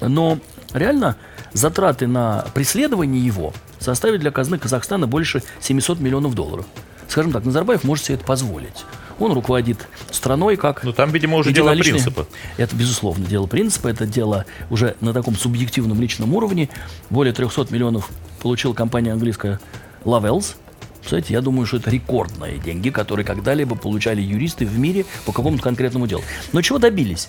[0.00, 0.38] Но
[0.72, 1.16] реально
[1.52, 6.66] затраты на преследование его составили для казны Казахстана больше 700 миллионов долларов.
[7.08, 8.84] Скажем так, Назарбаев может себе это позволить.
[9.18, 10.82] Он руководит страной как...
[10.82, 12.26] Ну, там, видимо, уже дело принципа.
[12.56, 13.88] Это, безусловно, дело принципа.
[13.88, 16.68] Это дело уже на таком субъективном личном уровне.
[17.10, 18.10] Более 300 миллионов
[18.42, 19.60] получила компания английская
[20.04, 20.56] Lavels.
[21.04, 25.62] Кстати, я думаю, что это рекордные деньги, которые когда-либо получали юристы в мире по какому-то
[25.62, 26.22] конкретному делу.
[26.52, 27.28] Но чего добились?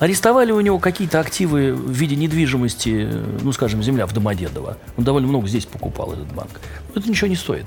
[0.00, 4.78] Арестовали у него какие-то активы в виде недвижимости, э, ну, скажем, земля в Домодедово.
[4.96, 6.50] Он довольно много здесь покупал, этот банк.
[6.94, 7.66] Но это ничего не стоит.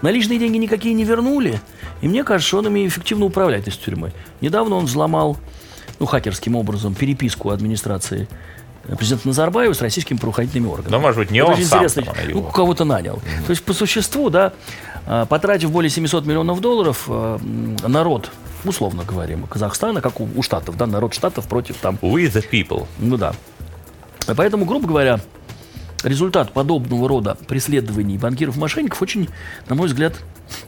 [0.00, 1.60] Наличные деньги никакие не вернули,
[2.00, 4.12] и мне кажется, что он ими эффективно управляет из тюрьмы.
[4.40, 5.36] Недавно он взломал,
[6.00, 8.28] ну, хакерским образом, переписку администрации
[8.86, 10.92] э, президента Назарбаева с российскими правоохранительными органами.
[10.92, 12.02] Но, может быть, не Это он очень сам интересно.
[12.02, 13.16] там, Ну, кого-то нанял.
[13.46, 14.54] То есть, по существу, да,
[15.04, 17.08] а, потратив более 700 миллионов долларов,
[17.86, 18.30] народ,
[18.64, 22.86] условно говорим, Казахстана, как у, у Штатов, да, народ Штатов против там We the people.
[22.98, 23.34] ну да.
[24.26, 25.20] А Поэтому, грубо говоря,
[26.04, 29.28] результат подобного рода преследований банкиров-мошенников очень,
[29.68, 30.14] на мой взгляд,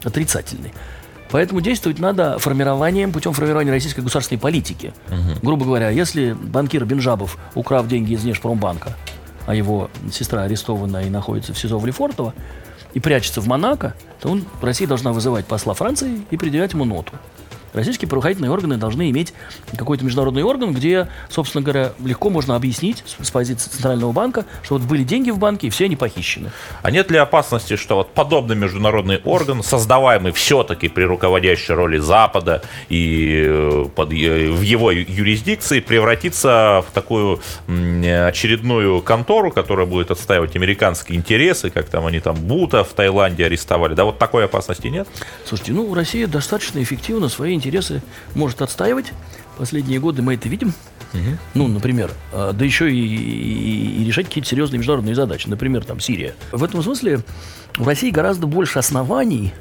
[0.02, 0.72] отрицательный.
[1.30, 4.92] Поэтому действовать надо формированием, путем формирования российской государственной политики.
[5.42, 8.96] Грубо говоря, если банкир Бенжабов, украв деньги из Внешпромбанка,
[9.46, 12.34] а его сестра арестована и находится в СИЗО в Лефортово,
[12.94, 17.12] и прячется в Монако, то он, Россия должна вызывать посла Франции и предъявлять ему ноту.
[17.72, 19.32] Российские правоохранительные органы должны иметь
[19.76, 24.82] какой-то международный орган, где, собственно говоря, легко можно объяснить с, позиции Центрального банка, что вот
[24.82, 26.50] были деньги в банке, и все они похищены.
[26.82, 32.62] А нет ли опасности, что вот подобный международный орган, создаваемый все-таки при руководящей роли Запада
[32.88, 40.56] и э, под, е- в его юрисдикции, превратится в такую очередную контору, которая будет отстаивать
[40.56, 43.94] американские интересы, как там они там Бута в Таиланде арестовали?
[43.94, 45.08] Да вот такой опасности нет?
[45.44, 48.02] Слушайте, ну, Россия достаточно эффективно свои интересы
[48.34, 49.12] может отстаивать.
[49.58, 50.72] Последние годы мы это видим.
[51.54, 55.48] Ну, например, а, да еще и, и- и решать какие-то серьезные международные задачи.
[55.48, 56.34] Например, там, Сирия.
[56.52, 57.20] В этом смысле
[57.78, 59.52] у России гораздо больше оснований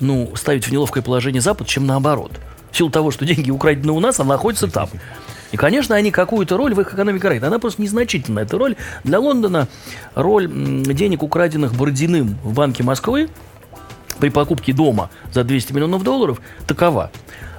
[0.00, 2.32] ну, ставить в неловкое положение Запад, чем наоборот.
[2.70, 4.88] В силу того, что деньги украдены у нас, а находятся там.
[5.50, 7.42] И, конечно, они какую-то роль в их экономике играют.
[7.42, 8.42] Она просто незначительная.
[8.44, 9.66] Эта роль для Лондона
[10.14, 13.30] роль денег, украденных Бородиным в Банке Москвы,
[14.20, 17.10] при покупке дома за 200 миллионов долларов такова.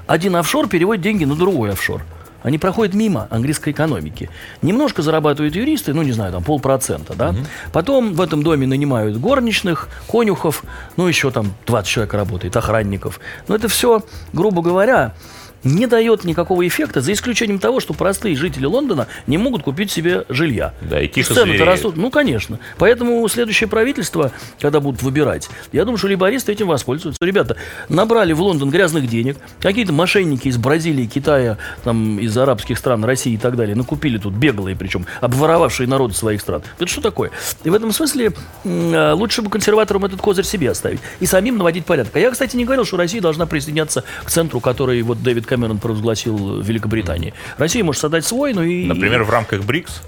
[0.07, 2.03] Один офшор переводит деньги на другой офшор.
[2.41, 4.29] Они проходят мимо английской экономики.
[4.61, 7.35] Немножко зарабатывают юристы, ну, не знаю, там полпроцента, да.
[7.73, 10.63] Потом в этом доме нанимают горничных, конюхов,
[10.95, 13.19] ну, еще там 20 человек работает, охранников.
[13.47, 15.15] Но это все, грубо говоря,
[15.63, 20.25] не дает никакого эффекта, за исключением того, что простые жители Лондона не могут купить себе
[20.29, 20.73] жилья.
[20.81, 21.97] Да, и тихо Цены-то растут.
[21.97, 22.59] Ну, конечно.
[22.77, 27.17] Поэтому следующее правительство, когда будут выбирать, я думаю, что либористы этим воспользуются.
[27.21, 27.57] Ребята,
[27.89, 33.33] набрали в Лондон грязных денег, какие-то мошенники из Бразилии, Китая, там, из арабских стран, России
[33.33, 36.63] и так далее, накупили тут беглые, причем обворовавшие народы своих стран.
[36.77, 37.31] Это что такое?
[37.63, 38.33] И в этом смысле
[38.65, 42.15] а, лучше бы консерваторам этот козырь себе оставить и самим наводить порядок.
[42.15, 45.79] А я, кстати, не говорил, что Россия должна присоединяться к центру, который вот Дэвид Кэмерон
[45.79, 47.33] провозгласил в Великобритании.
[47.57, 48.85] Россия может создать свой, ну и...
[48.85, 50.03] Например, в рамках БРИКС?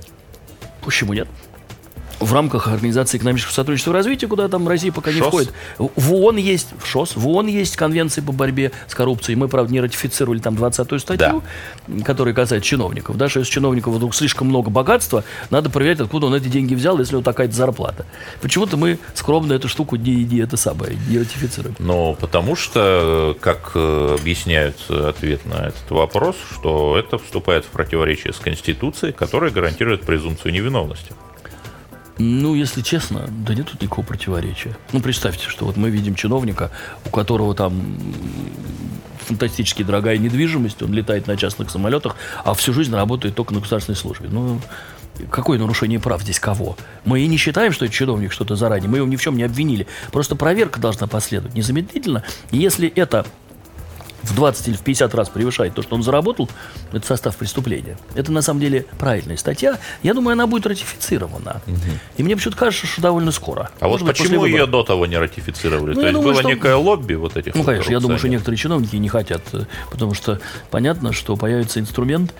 [0.85, 1.27] Почему нет?
[2.21, 5.27] В рамках Организации экономического сотрудничества и развития, куда там Россия пока не ШОС?
[5.27, 5.53] входит.
[5.77, 9.35] В ООН есть, в ШОС, в ООН есть конвенции по борьбе с коррупцией.
[9.35, 11.43] Мы, правда, не ратифицировали там 20-ю статью,
[12.05, 13.17] которая касается чиновников.
[13.17, 17.15] Даже если чиновников вдруг слишком много богатства, надо проверять, откуда он эти деньги взял, если
[17.15, 18.05] у него такая-то зарплата.
[18.41, 21.75] Почему-то мы скромно эту штуку не, не это самое, не ратифицируем.
[21.79, 27.69] Ну, потому что, как э, объясняют э, ответ на этот вопрос, что это вступает в
[27.69, 31.13] противоречие с Конституцией, которая гарантирует презумпцию невиновности.
[32.17, 34.77] Ну, если честно, да нет тут никакого противоречия.
[34.91, 36.71] Ну, представьте, что вот мы видим чиновника,
[37.05, 37.97] у которого там
[39.25, 43.95] фантастически дорогая недвижимость, он летает на частных самолетах, а всю жизнь работает только на государственной
[43.95, 44.29] службе.
[44.29, 44.59] Ну,
[45.29, 46.77] какое нарушение прав здесь кого?
[47.05, 49.43] Мы и не считаем, что это чиновник что-то заранее, мы его ни в чем не
[49.43, 49.87] обвинили.
[50.11, 52.23] Просто проверка должна последовать незамедлительно.
[52.51, 53.25] Если это
[54.23, 56.49] в 20 или в 50 раз превышает то, что он заработал,
[56.91, 57.97] это состав преступления.
[58.15, 59.79] Это на самом деле правильная статья.
[60.03, 61.61] Я думаю, она будет ратифицирована.
[62.17, 63.69] И мне почему-то кажется, что довольно скоро.
[63.79, 65.93] А Может вот почему ее до того не ратифицировали?
[65.93, 68.29] Ну, То есть думаю, было что- некое лобби вот этих Ну, конечно, я думаю, что
[68.29, 72.33] некоторые чиновники не хотят, э, потому что понятно, что появится инструмент,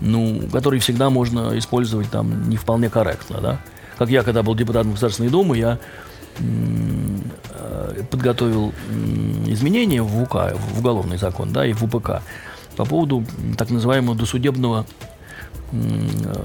[0.00, 3.60] ну, который всегда можно использовать там не вполне корректно, да.
[3.98, 5.78] Как я, когда был депутатом Государственной Думы, я
[8.10, 12.22] подготовил м, изменения в УК, в уголовный закон, да, и в УПК
[12.76, 13.24] по поводу
[13.56, 14.86] так называемого досудебного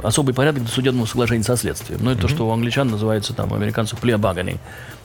[0.04, 2.00] особый порядок досудебного соглашения со следствием.
[2.04, 4.58] Ну, это то, что у англичан называется, там, у американцев plea bargaining.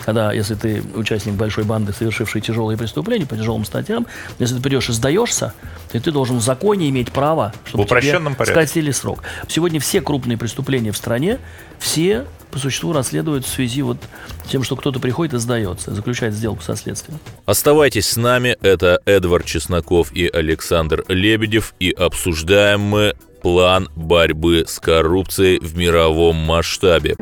[0.04, 4.06] Когда, если ты участник большой банды, совершивший тяжелые преступления по тяжелым статьям,
[4.38, 5.52] если ты придешь и сдаешься,
[5.92, 8.66] то ты должен в законе иметь право, чтобы В упрощенном тебе порядке.
[8.66, 9.22] скатили срок.
[9.46, 11.38] Сегодня все крупные преступления в стране,
[11.78, 13.98] все по существу расследуют в связи вот
[14.44, 17.20] с тем, что кто-то приходит и сдается, заключает сделку со следствием.
[17.44, 24.78] Оставайтесь с нами, это Эдвард Чесноков и Александр Лебедев, и обсуждаем мы план борьбы с
[24.78, 27.16] коррупцией в мировом масштабе.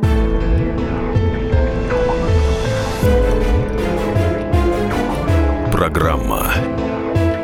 [5.72, 6.52] Программа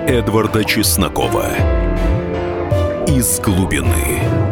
[0.06, 1.46] Эдварда Чеснокова
[3.06, 4.51] «Из глубины».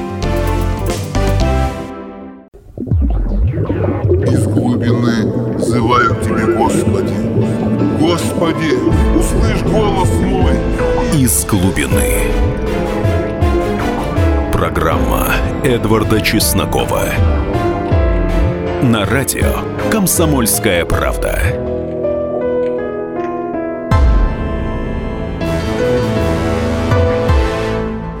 [11.51, 12.31] Глубины».
[14.53, 15.33] Программа
[15.65, 17.03] Эдварда Чеснокова.
[18.81, 19.59] На радио
[19.91, 21.41] «Комсомольская правда».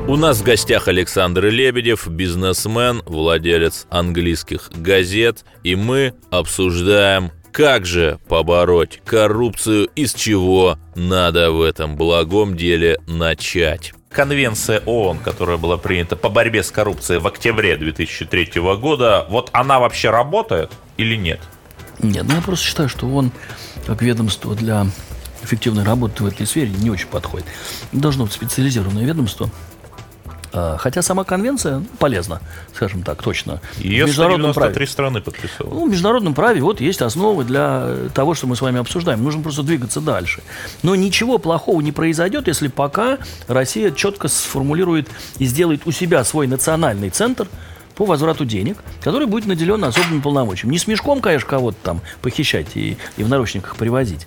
[0.09, 8.19] У нас в гостях Александр Лебедев, бизнесмен, владелец английских газет, и мы обсуждаем, как же
[8.27, 13.93] побороть коррупцию и с чего надо в этом благом деле начать.
[14.09, 19.79] Конвенция ООН, которая была принята по борьбе с коррупцией в октябре 2003 года, вот она
[19.79, 21.39] вообще работает или нет?
[21.99, 23.31] Нет, ну я просто считаю, что он,
[23.85, 24.87] как ведомство для
[25.43, 27.47] эффективной работы в этой сфере, не очень подходит.
[27.91, 29.49] Должно быть специализированное ведомство.
[30.53, 32.41] А, Хотя сама конвенция полезна,
[32.73, 33.61] скажем так, точно.
[33.77, 34.87] Ее В международном 193 праве.
[34.87, 35.73] страны подписывало.
[35.73, 39.23] Ну, в международном праве вот есть основы для того, что мы с вами обсуждаем.
[39.23, 40.41] Нужно просто двигаться дальше.
[40.83, 46.47] Но ничего плохого не произойдет, если пока Россия четко сформулирует и сделает у себя свой
[46.47, 47.47] национальный центр
[47.95, 50.71] по возврату денег, который будет наделен особыми полномочиями.
[50.73, 54.25] Не с мешком, конечно, кого-то там похищать и, и в наручниках привозить,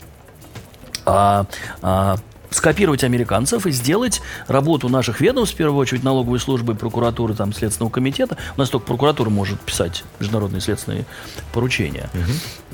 [1.07, 1.47] а,
[1.83, 2.17] а
[2.55, 7.91] скопировать американцев и сделать работу наших ведомств, в первую очередь налоговой службы, прокуратуры, там, Следственного
[7.91, 8.37] комитета.
[8.57, 11.05] У нас только прокуратура может писать международные следственные
[11.53, 12.09] поручения.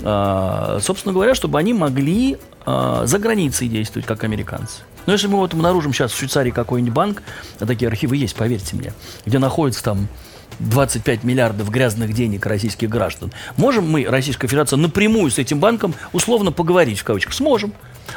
[0.02, 4.82] А, собственно говоря, чтобы они могли а, за границей действовать, как американцы.
[5.06, 7.22] Но если мы вот обнаружим сейчас в Швейцарии какой-нибудь банк,
[7.58, 8.92] а такие архивы есть, поверьте мне,
[9.24, 10.08] где находится там
[10.60, 13.32] 25 миллиардов грязных денег российских граждан.
[13.56, 17.34] Можем мы, Российская Федерация, напрямую с этим банком условно поговорить, в кавычках?
[17.34, 17.72] Сможем.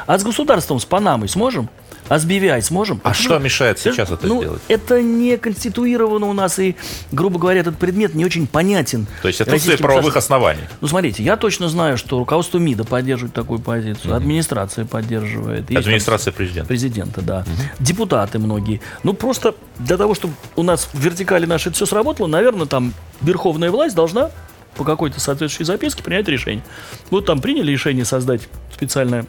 [0.06, 1.68] А с государством, с Панамой сможем?
[2.08, 3.00] А с BVI сможем?
[3.02, 4.62] А что мешает сейчас это ну, сделать?
[4.68, 6.76] Это не конституировано у нас, и,
[7.12, 9.06] грубо говоря, этот предмет не очень понятен.
[9.22, 10.62] То есть отсутствие российским правовых оснований.
[10.80, 15.70] Ну, смотрите, я точно знаю, что руководство МИДа поддерживает такую позицию, администрация поддерживает.
[15.70, 16.68] Есть Администрация там президента.
[16.68, 17.44] Президента, да.
[17.78, 18.80] Депутаты многие.
[19.02, 22.92] Ну, просто для того, чтобы у нас в вертикали наше это все сработало, наверное, там
[23.20, 24.30] верховная власть должна
[24.76, 26.64] по какой-то соответствующей записке принять решение.
[27.10, 28.42] Вот там приняли решение создать
[28.74, 29.26] специальное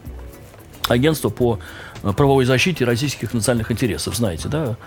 [0.87, 1.59] агентство по
[2.13, 4.77] правовой защите российских национальных интересов, знаете, да?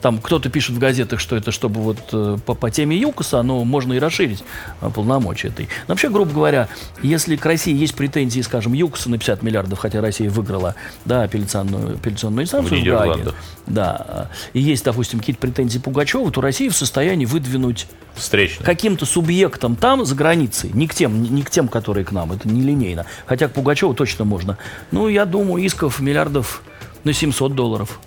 [0.00, 3.64] Там кто-то пишет в газетах, что это чтобы вот э, по, по теме ЮКОСа, но
[3.64, 4.44] можно и расширить
[4.80, 5.68] э, полномочия этой.
[5.88, 6.68] Но вообще, грубо говоря,
[7.02, 10.74] если к России есть претензии, скажем, ЮКОСа на 50 миллиардов, хотя Россия выиграла
[11.04, 13.34] да, апелляционную, апелляционную инстанцию В в, Нидерландах.
[13.66, 18.64] да, и есть, допустим, какие-то претензии Пугачева, то Россия в состоянии выдвинуть Встречный.
[18.64, 22.48] каким-то субъектам там, за границей, не к тем, не к тем, которые к нам, это
[22.48, 23.06] нелинейно.
[23.24, 24.58] Хотя к Пугачеву точно можно.
[24.90, 26.62] Ну, я думаю, исков миллиардов
[27.04, 28.00] на 700 долларов.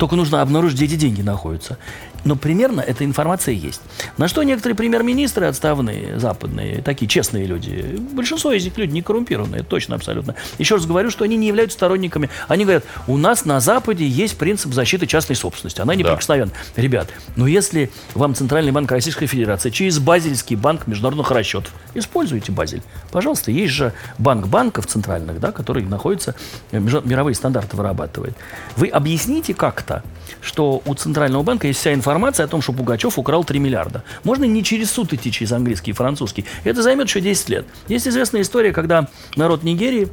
[0.00, 1.76] Только нужно обнаружить, где эти деньги находятся.
[2.24, 3.80] Но примерно эта информация есть.
[4.16, 9.62] На что некоторые премьер-министры отставные, западные, такие честные люди, большинство из них люди не коррумпированные,
[9.62, 10.34] точно, абсолютно.
[10.58, 12.30] Еще раз говорю, что они не являются сторонниками.
[12.48, 15.80] Они говорят, у нас на Западе есть принцип защиты частной собственности.
[15.80, 16.52] Она неприкосновенна.
[16.76, 22.82] Ребят, ну если вам Центральный банк Российской Федерации через Базельский банк международных расчетов, используйте Базель.
[23.10, 26.34] Пожалуйста, есть же банк банков центральных, да, который находится,
[26.70, 28.34] э, мировые стандарты вырабатывает.
[28.76, 30.02] Вы объясните как-то,
[30.40, 32.09] что у Центрального банка есть вся информация
[32.44, 34.02] о том, что Пугачев украл 3 миллиарда.
[34.24, 36.44] Можно не через суд идти, через английский и французский.
[36.64, 37.66] Это займет еще 10 лет.
[37.88, 40.08] Есть известная история, когда народ Нигерии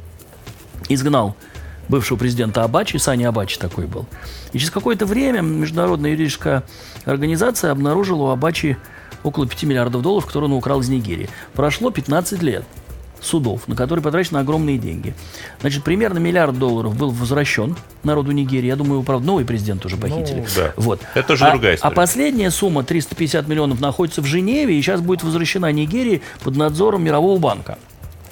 [0.88, 1.36] изгнал
[1.88, 4.06] бывшего президента Абачи, Сани Абачи такой был.
[4.52, 6.62] И через какое-то время международная юридическая
[7.04, 8.76] организация обнаружила у Абачи
[9.22, 11.28] около 5 миллиардов долларов, которые он украл из Нигерии.
[11.54, 12.64] Прошло 15 лет
[13.20, 15.14] судов, на которые потрачены огромные деньги.
[15.60, 18.66] Значит, примерно миллиард долларов был возвращен народу Нигерии.
[18.66, 20.44] Я думаю, его, правда, новый президент уже похитили.
[20.56, 20.72] да.
[20.76, 21.00] Вот.
[21.14, 21.94] Это уже а, другая А история.
[21.94, 27.38] последняя сумма, 350 миллионов, находится в Женеве и сейчас будет возвращена Нигерии под надзором Мирового
[27.38, 27.78] банка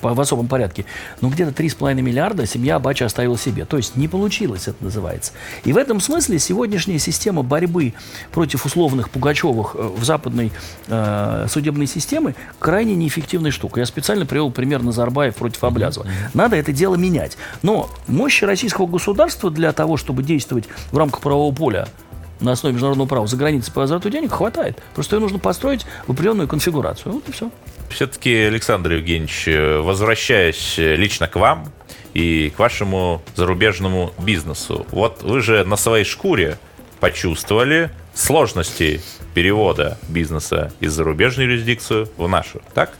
[0.02, 0.84] в особом порядке.
[1.20, 3.64] Но где-то 3,5 миллиарда семья Абачи оставила себе.
[3.64, 5.32] То есть не получилось, это называется.
[5.64, 7.94] И в этом смысле сегодняшняя система борьбы
[8.32, 10.52] против условных Пугачевых э, в западной
[10.88, 13.80] э, судебной системы крайне неэффективная штука.
[13.80, 16.06] Я специально привел пример Назарбаев против Аблязова.
[16.34, 17.36] Надо это дело менять.
[17.62, 21.88] Но мощи российского государства для того, чтобы действовать в рамках правового поля
[22.40, 24.82] на основе международного права за границей по возврату денег хватает.
[24.94, 27.12] Просто ее нужно построить в определенную конфигурацию.
[27.12, 27.50] Вот и все.
[27.90, 31.72] Все-таки, Александр Евгеньевич, э, возвращаясь э, лично к вам
[32.14, 36.58] и к вашему зарубежному бизнесу, вот вы же на своей шкуре
[37.00, 39.00] почувствовали сложности
[39.34, 42.92] перевода бизнеса из зарубежной юрисдикцию в нашу, так?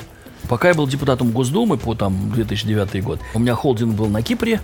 [0.49, 4.61] Пока я был депутатом Госдумы по там 2009 год, у меня холдинг был на Кипре,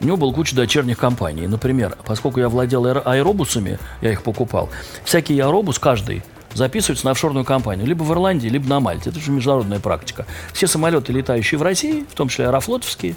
[0.00, 1.46] у него была куча дочерних компаний.
[1.46, 4.70] Например, поскольку я владел аэро- аэробусами, я их покупал,
[5.04, 6.22] всякий аэробус, каждый,
[6.56, 9.10] записывается на офшорную компанию, либо в Ирландии, либо на Мальте.
[9.10, 10.26] Это же международная практика.
[10.52, 13.14] Все самолеты, летающие в России, в том числе аэрофлотовские,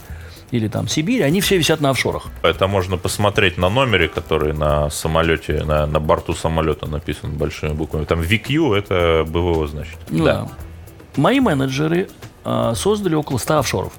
[0.52, 2.28] или там Сибирь, они все висят на офшорах.
[2.42, 8.06] Это можно посмотреть на номере, который на самолете, на, на борту самолета написан большими буквами.
[8.06, 9.98] Там VQ это БВО, значит.
[10.10, 10.48] Ну да.
[11.16, 12.10] Мои менеджеры
[12.44, 13.94] а, создали около 100 офшоров.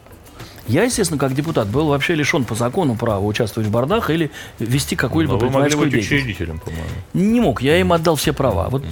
[0.70, 4.94] Я, естественно, как депутат, был вообще лишен по закону права участвовать в бордах или вести
[4.94, 6.22] какую-либо Но могли предпринимательскую быть деятельность.
[6.22, 6.88] учредителем, по-моему.
[7.12, 8.68] Не мог, я им отдал все права.
[8.68, 8.84] Вот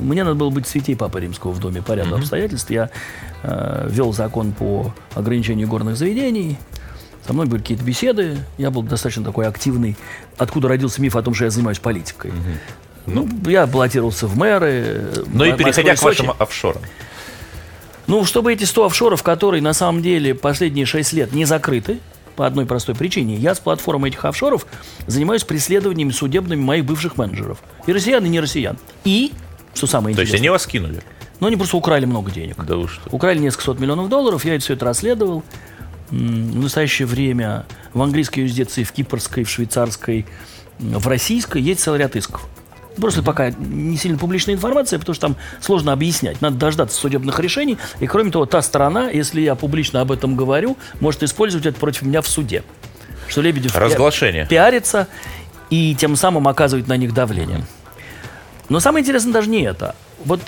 [0.00, 2.70] мне надо было быть святей Папы Римского в доме по ряду обстоятельств.
[2.70, 2.88] Я
[3.42, 6.56] э, вел закон по ограничению горных заведений.
[7.26, 8.38] Со мной были какие-то беседы.
[8.56, 9.94] Я был достаточно такой активный.
[10.38, 12.32] Откуда родился миф о том, что я занимаюсь политикой.
[13.04, 15.12] Ну, я баллотировался в мэры.
[15.26, 16.80] Ну и переходя к вашим офшорам.
[18.06, 21.98] Ну, чтобы эти 100 офшоров, которые на самом деле последние 6 лет не закрыты,
[22.36, 23.34] по одной простой причине.
[23.36, 24.66] Я с платформой этих офшоров
[25.06, 27.62] занимаюсь преследованиями судебными моих бывших менеджеров.
[27.86, 28.76] И россиян, и не россиян.
[29.04, 29.32] И,
[29.74, 31.02] что самое То есть интересное, они вас кинули?
[31.40, 32.56] но они просто украли много денег.
[32.64, 33.02] Да что?
[33.10, 35.42] Украли несколько сот миллионов долларов, я это все это расследовал.
[36.10, 40.24] В настоящее время в английской юрисдикции, в кипрской, в швейцарской,
[40.78, 42.46] в российской есть целый ряд исков.
[43.00, 46.40] Просто пока не сильно публичная информация, потому что там сложно объяснять.
[46.40, 47.78] Надо дождаться судебных решений.
[48.00, 52.02] И кроме того, та сторона, если я публично об этом говорю, может использовать это против
[52.02, 52.62] меня в суде.
[53.28, 54.46] Что Лебедев Разглашение.
[54.46, 55.08] пиарится
[55.68, 57.64] и тем самым оказывает на них давление.
[58.68, 59.94] Но самое интересное даже не это.
[60.24, 60.40] Вот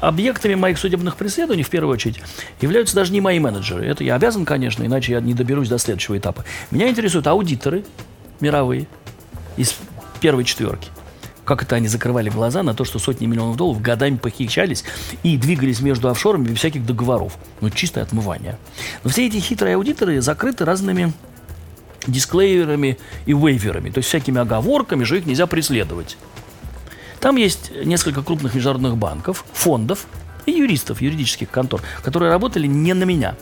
[0.00, 2.20] объектами моих судебных преследований, в первую очередь,
[2.60, 3.86] являются даже не мои менеджеры.
[3.86, 6.44] Это я обязан, конечно, иначе я не доберусь до следующего этапа.
[6.70, 7.84] Меня интересуют аудиторы
[8.40, 8.86] мировые
[9.56, 9.76] из
[10.20, 10.88] первой четверки.
[11.52, 14.84] Как это они закрывали глаза на то, что сотни миллионов долларов годами похищались
[15.22, 17.36] и двигались между офшорами без всяких договоров.
[17.60, 18.56] Ну, чистое отмывание.
[19.04, 21.12] Но все эти хитрые аудиторы закрыты разными
[22.06, 22.96] дисклейверами
[23.26, 26.16] и вейверами, то есть всякими оговорками, что их нельзя преследовать.
[27.20, 30.06] Там есть несколько крупных международных банков, фондов
[30.46, 33.36] и юристов, юридических контор, которые работали не на меня.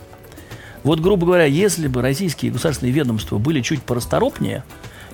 [0.83, 4.65] Вот, грубо говоря, если бы российские государственные ведомства были чуть порасторопнее,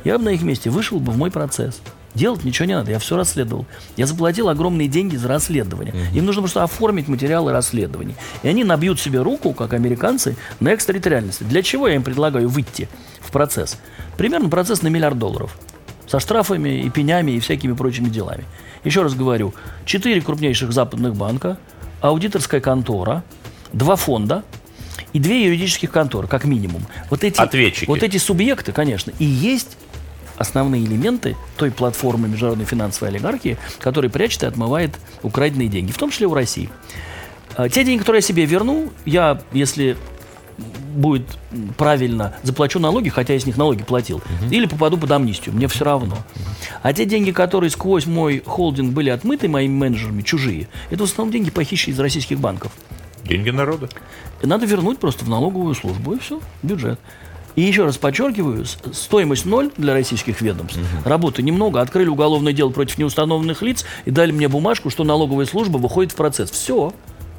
[0.03, 1.83] я бы на их месте вышел бы в мой процесс.
[2.17, 3.67] Делать ничего не надо, я все расследовал.
[3.97, 5.95] Я заплатил огромные деньги за расследование.
[6.15, 8.17] Им нужно просто оформить материалы расследований.
[8.43, 11.45] И они набьют себе руку, как американцы, на экстерриториальности.
[11.45, 12.89] Для чего я им предлагаю выйти
[13.21, 13.79] в процесс?
[14.17, 15.59] Примерно процесс на миллиард долларов.
[16.09, 18.45] Со штрафами и пенями и всякими прочими делами.
[18.83, 19.53] Еще раз говорю,
[19.85, 21.59] четыре крупнейших западных банка,
[22.01, 23.25] аудиторская контора,
[23.75, 24.43] два фонда
[25.13, 26.83] и две юридических конторы, как минимум.
[27.11, 27.87] Вот эти, Ответчики.
[27.87, 29.77] Вот эти субъекты, конечно, и есть
[30.37, 36.11] основные элементы той платформы международной финансовой олигархии, которая прячет и отмывает украденные деньги, в том
[36.11, 36.71] числе у России.
[37.57, 39.97] А, Те деньги, которые я себе верну, я, если
[40.95, 41.27] будет
[41.77, 45.85] правильно, заплачу налоги, хотя я с них налоги платил, или попаду под амнистию, мне все
[45.85, 46.17] равно.
[46.83, 51.33] А те деньги, которые сквозь мой холдинг были отмыты моими менеджерами, чужие, это в основном
[51.33, 52.73] деньги похищенные из российских банков.
[53.25, 53.89] Деньги народа.
[54.43, 56.99] И Надо вернуть просто в налоговую службу, и все, бюджет.
[57.57, 60.79] И еще раз подчеркиваю, стоимость ноль для российских ведомств.
[61.05, 65.79] Работы немного, открыли уголовное дело против неустановленных лиц и дали мне бумажку, что налоговая служба
[65.79, 66.51] выходит в процесс.
[66.51, 66.93] Все.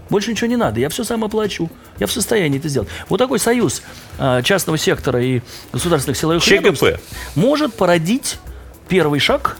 [0.09, 1.69] Больше ничего не надо, я все сам оплачу.
[1.99, 2.89] Я в состоянии это сделать.
[3.09, 3.81] Вот такой союз
[4.17, 5.41] а, частного сектора и
[5.71, 6.99] государственных силовых ЧГП.
[7.35, 8.39] может породить
[8.87, 9.57] первый шаг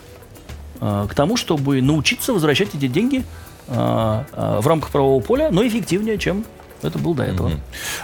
[0.80, 3.24] а, к тому, чтобы научиться возвращать эти деньги
[3.68, 6.46] а, а, в рамках правового поля, но эффективнее, чем
[6.82, 7.52] это было до этого.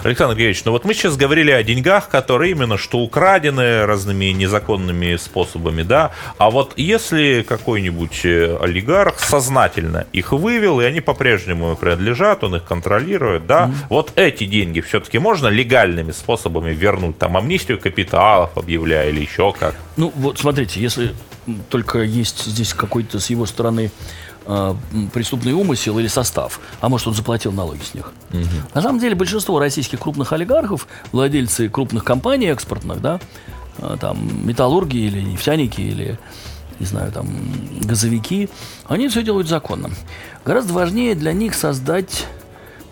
[0.04, 5.16] Александр Георгиевич, ну вот мы сейчас говорили о деньгах, которые именно что украдены разными незаконными
[5.16, 11.76] способами, да, а вот если какой-нибудь э, олигарх сознательно их вывел, и они по-прежнему ему
[11.76, 17.80] принадлежат, он их контролирует, да, вот эти деньги все-таки можно легальными способами вернуть, там, амнистию
[17.80, 19.76] капиталов объявляя или еще как?
[19.98, 21.14] Ну, вот смотрите, если
[21.70, 23.92] только есть здесь какой-то с его стороны
[24.46, 24.76] э,
[25.14, 28.12] преступный умысел или состав, а может он заплатил налоги с них.
[28.74, 33.20] На самом деле большинство российских крупных олигархов, владельцы крупных компаний экспортных, да,
[33.78, 36.20] э, там металлурги или нефтяники или
[36.80, 37.28] не знаю, там,
[37.82, 38.50] газовики,
[38.88, 39.90] они все делают законно.
[40.44, 42.26] Гораздо важнее для них создать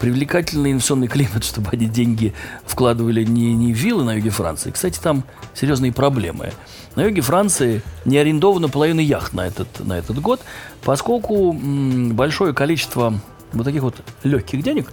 [0.01, 2.33] привлекательный инвестиционный климат, чтобы они деньги
[2.65, 4.71] вкладывали не, не в виллы на юге Франции.
[4.71, 5.23] Кстати, там
[5.53, 6.53] серьезные проблемы.
[6.95, 10.41] На юге Франции не арендована половина яхт на этот, на этот год,
[10.83, 13.13] поскольку м, большое количество
[13.53, 14.91] вот таких вот легких денег,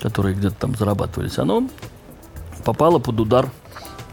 [0.00, 1.68] которые где-то там зарабатывались, оно
[2.64, 3.50] попало под удар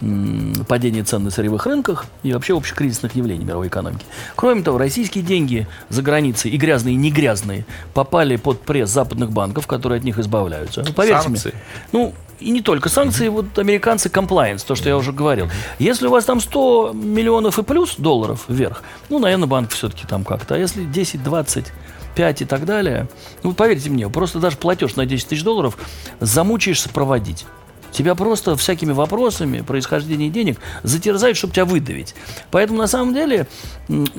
[0.01, 4.05] м, падения цен на сырьевых рынках и вообще общекризисных явлений мировой экономики.
[4.35, 9.31] Кроме того, российские деньги за границей, и грязные, и не грязные, попали под пресс западных
[9.31, 10.83] банков, которые от них избавляются.
[10.85, 11.49] Ну, Поверьте Санкции.
[11.49, 11.61] мне.
[11.91, 15.47] Ну, и не только санкции, вот американцы комплайенс, то, что я уже говорил.
[15.77, 20.23] Если у вас там 100 миллионов и плюс долларов вверх, ну, наверное, банк все-таки там
[20.23, 20.55] как-то.
[20.55, 21.65] А если 10, 20,
[22.15, 23.07] 5 и так далее,
[23.43, 25.77] ну, поверьте мне, просто даже платеж на 10 тысяч долларов
[26.19, 27.45] замучаешься проводить.
[27.91, 32.15] Тебя просто всякими вопросами происхождения денег затерзают, чтобы тебя выдавить.
[32.51, 33.47] Поэтому, на самом деле,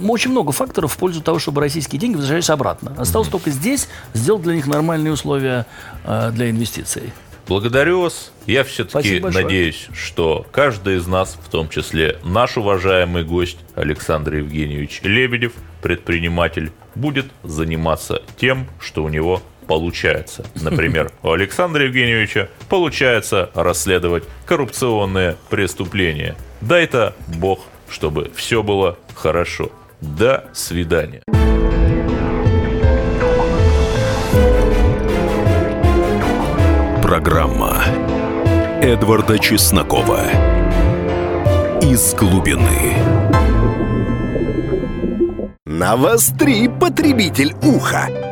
[0.02, 2.94] очень много факторов в пользу того, чтобы российские деньги возвращались обратно.
[2.98, 5.66] Осталось только здесь сделать для них нормальные условия
[6.04, 7.12] э, для инвестиций.
[7.48, 8.32] Благодарю вас.
[8.46, 15.00] Я все-таки надеюсь, что каждый из нас, в том числе наш уважаемый гость Александр Евгеньевич
[15.02, 15.52] Лебедев,
[15.82, 20.44] предприниматель, будет заниматься тем, что у него получается.
[20.60, 26.36] Например, у Александра Евгеньевича получается расследовать коррупционные преступления.
[26.60, 29.70] Дай-то Бог, чтобы все было хорошо.
[30.00, 31.22] До свидания.
[37.02, 37.84] Программа
[38.80, 40.22] Эдварда Чеснокова
[41.82, 42.96] «Из глубины».
[45.66, 48.31] Навостри, потребитель уха!